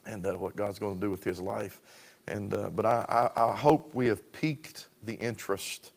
and 0.06 0.26
uh, 0.26 0.34
what 0.34 0.54
God's 0.56 0.78
going 0.78 0.94
to 0.96 1.00
do 1.00 1.10
with 1.10 1.24
his 1.24 1.40
life. 1.40 1.80
And 2.28 2.52
uh, 2.54 2.70
but 2.70 2.86
I, 2.86 3.30
I, 3.36 3.50
I 3.50 3.56
hope 3.56 3.94
we 3.94 4.06
have 4.06 4.32
piqued 4.32 4.88
the 5.04 5.14
interest 5.14 5.92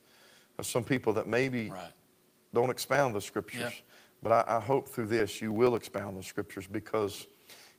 of 0.57 0.65
some 0.65 0.83
people 0.83 1.13
that 1.13 1.27
maybe 1.27 1.69
Right. 1.69 1.91
don't 2.53 2.69
expound 2.69 3.15
the 3.15 3.21
scriptures. 3.21 3.81
But 4.23 4.31
I, 4.47 4.57
I 4.57 4.59
hope 4.59 4.87
through 4.87 5.07
this 5.07 5.41
you 5.41 5.51
will 5.51 5.75
expound 5.75 6.17
the 6.17 6.23
scriptures 6.23 6.67
because 6.67 7.27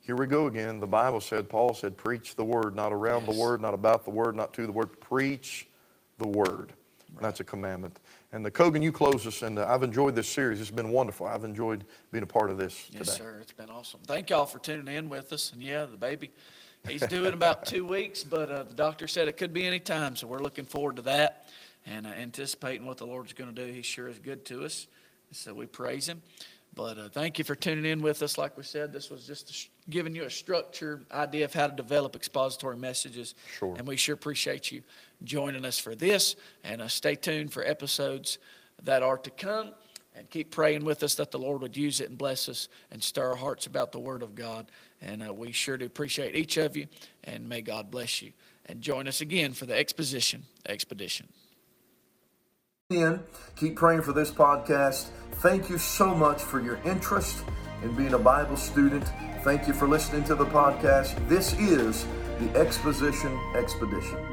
here 0.00 0.16
we 0.16 0.26
go 0.26 0.46
again. 0.46 0.80
The 0.80 0.86
Bible 0.86 1.20
said, 1.20 1.48
Paul 1.48 1.74
said, 1.74 1.96
preach 1.96 2.34
the 2.34 2.44
word, 2.44 2.74
not 2.74 2.92
around 2.92 3.26
the 3.26 3.32
word, 3.34 3.60
not 3.60 3.74
about 3.74 4.04
the 4.04 4.10
word, 4.10 4.34
not 4.34 4.52
to 4.54 4.66
the 4.66 4.72
word. 4.72 5.00
Preach 5.00 5.68
the 6.18 6.26
word. 6.26 6.72
And 7.16 7.24
That's 7.24 7.38
a 7.40 7.44
commandment. 7.44 8.00
And 8.32 8.44
the 8.44 8.50
Kogan, 8.50 8.82
you 8.82 8.90
close 8.90 9.26
us, 9.26 9.42
and 9.42 9.58
uh, 9.58 9.66
I've 9.68 9.82
enjoyed 9.84 10.14
this 10.16 10.26
series. 10.26 10.60
It's 10.60 10.70
been 10.70 10.90
wonderful. 10.90 11.26
I've 11.26 11.44
enjoyed 11.44 11.84
being 12.10 12.24
a 12.24 12.26
part 12.26 12.50
of 12.50 12.56
this 12.58 12.88
Yes, 12.90 13.06
today. 13.06 13.18
sir. 13.18 13.38
It's 13.42 13.52
been 13.52 13.68
awesome. 13.70 14.00
Thank 14.06 14.30
y'all 14.30 14.46
for 14.46 14.58
tuning 14.58 14.92
in 14.92 15.08
with 15.10 15.32
us. 15.32 15.52
And 15.52 15.62
yeah, 15.62 15.84
the 15.84 15.96
baby, 15.98 16.30
he's 16.88 17.06
due 17.06 17.26
in 17.26 17.34
about 17.34 17.66
two 17.66 17.86
weeks, 17.86 18.24
but 18.24 18.50
uh, 18.50 18.62
the 18.64 18.74
doctor 18.74 19.06
said 19.06 19.28
it 19.28 19.36
could 19.36 19.52
be 19.52 19.64
any 19.64 19.80
time. 19.80 20.16
So 20.16 20.26
we're 20.26 20.40
looking 20.42 20.64
forward 20.64 20.96
to 20.96 21.02
that 21.02 21.48
and 21.86 22.06
uh, 22.06 22.10
anticipating 22.10 22.86
what 22.86 22.98
the 22.98 23.06
Lord's 23.06 23.32
going 23.32 23.54
to 23.54 23.66
do. 23.66 23.72
He 23.72 23.82
sure 23.82 24.08
is 24.08 24.18
good 24.18 24.44
to 24.46 24.64
us. 24.64 24.86
So 25.32 25.54
we 25.54 25.66
praise 25.66 26.06
him. 26.08 26.22
But 26.74 26.98
uh, 26.98 27.08
thank 27.10 27.38
you 27.38 27.44
for 27.44 27.54
tuning 27.54 27.84
in 27.84 28.00
with 28.00 28.22
us. 28.22 28.38
Like 28.38 28.56
we 28.56 28.62
said, 28.62 28.92
this 28.92 29.10
was 29.10 29.26
just 29.26 29.50
a 29.50 29.52
sh- 29.52 29.68
giving 29.90 30.14
you 30.14 30.24
a 30.24 30.30
structured 30.30 31.04
idea 31.12 31.44
of 31.44 31.52
how 31.52 31.66
to 31.66 31.74
develop 31.74 32.16
expository 32.16 32.76
messages. 32.76 33.34
Sure. 33.58 33.74
And 33.76 33.86
we 33.86 33.96
sure 33.96 34.14
appreciate 34.14 34.72
you 34.72 34.82
joining 35.22 35.66
us 35.66 35.78
for 35.78 35.94
this. 35.94 36.34
And 36.64 36.80
uh, 36.80 36.88
stay 36.88 37.14
tuned 37.14 37.52
for 37.52 37.62
episodes 37.62 38.38
that 38.84 39.02
are 39.02 39.18
to 39.18 39.30
come. 39.30 39.72
And 40.14 40.28
keep 40.28 40.50
praying 40.50 40.84
with 40.84 41.02
us 41.02 41.14
that 41.14 41.30
the 41.30 41.38
Lord 41.38 41.62
would 41.62 41.76
use 41.76 42.00
it 42.00 42.08
and 42.08 42.18
bless 42.18 42.48
us 42.48 42.68
and 42.90 43.02
stir 43.02 43.30
our 43.30 43.36
hearts 43.36 43.66
about 43.66 43.92
the 43.92 43.98
Word 43.98 44.22
of 44.22 44.34
God. 44.34 44.70
And 45.00 45.26
uh, 45.26 45.32
we 45.32 45.52
sure 45.52 45.76
do 45.76 45.86
appreciate 45.86 46.36
each 46.36 46.56
of 46.58 46.76
you. 46.76 46.86
And 47.24 47.48
may 47.48 47.62
God 47.62 47.90
bless 47.90 48.20
you. 48.20 48.32
And 48.66 48.80
join 48.82 49.08
us 49.08 49.20
again 49.20 49.52
for 49.54 49.66
the 49.66 49.76
exposition 49.76 50.44
expedition. 50.68 51.28
in. 52.90 53.20
Keep 53.56 53.76
praying 53.76 54.02
for 54.02 54.12
this 54.12 54.30
podcast. 54.30 55.08
Thank 55.36 55.70
you 55.70 55.78
so 55.78 56.14
much 56.14 56.42
for 56.42 56.60
your 56.60 56.78
interest 56.84 57.42
in 57.82 57.94
being 57.94 58.14
a 58.14 58.18
Bible 58.18 58.56
student. 58.56 59.04
Thank 59.42 59.66
you 59.66 59.74
for 59.74 59.88
listening 59.88 60.24
to 60.24 60.34
the 60.34 60.46
podcast. 60.46 61.16
This 61.28 61.54
is 61.54 62.06
the 62.38 62.58
Exposition 62.58 63.38
Expedition. 63.56 64.31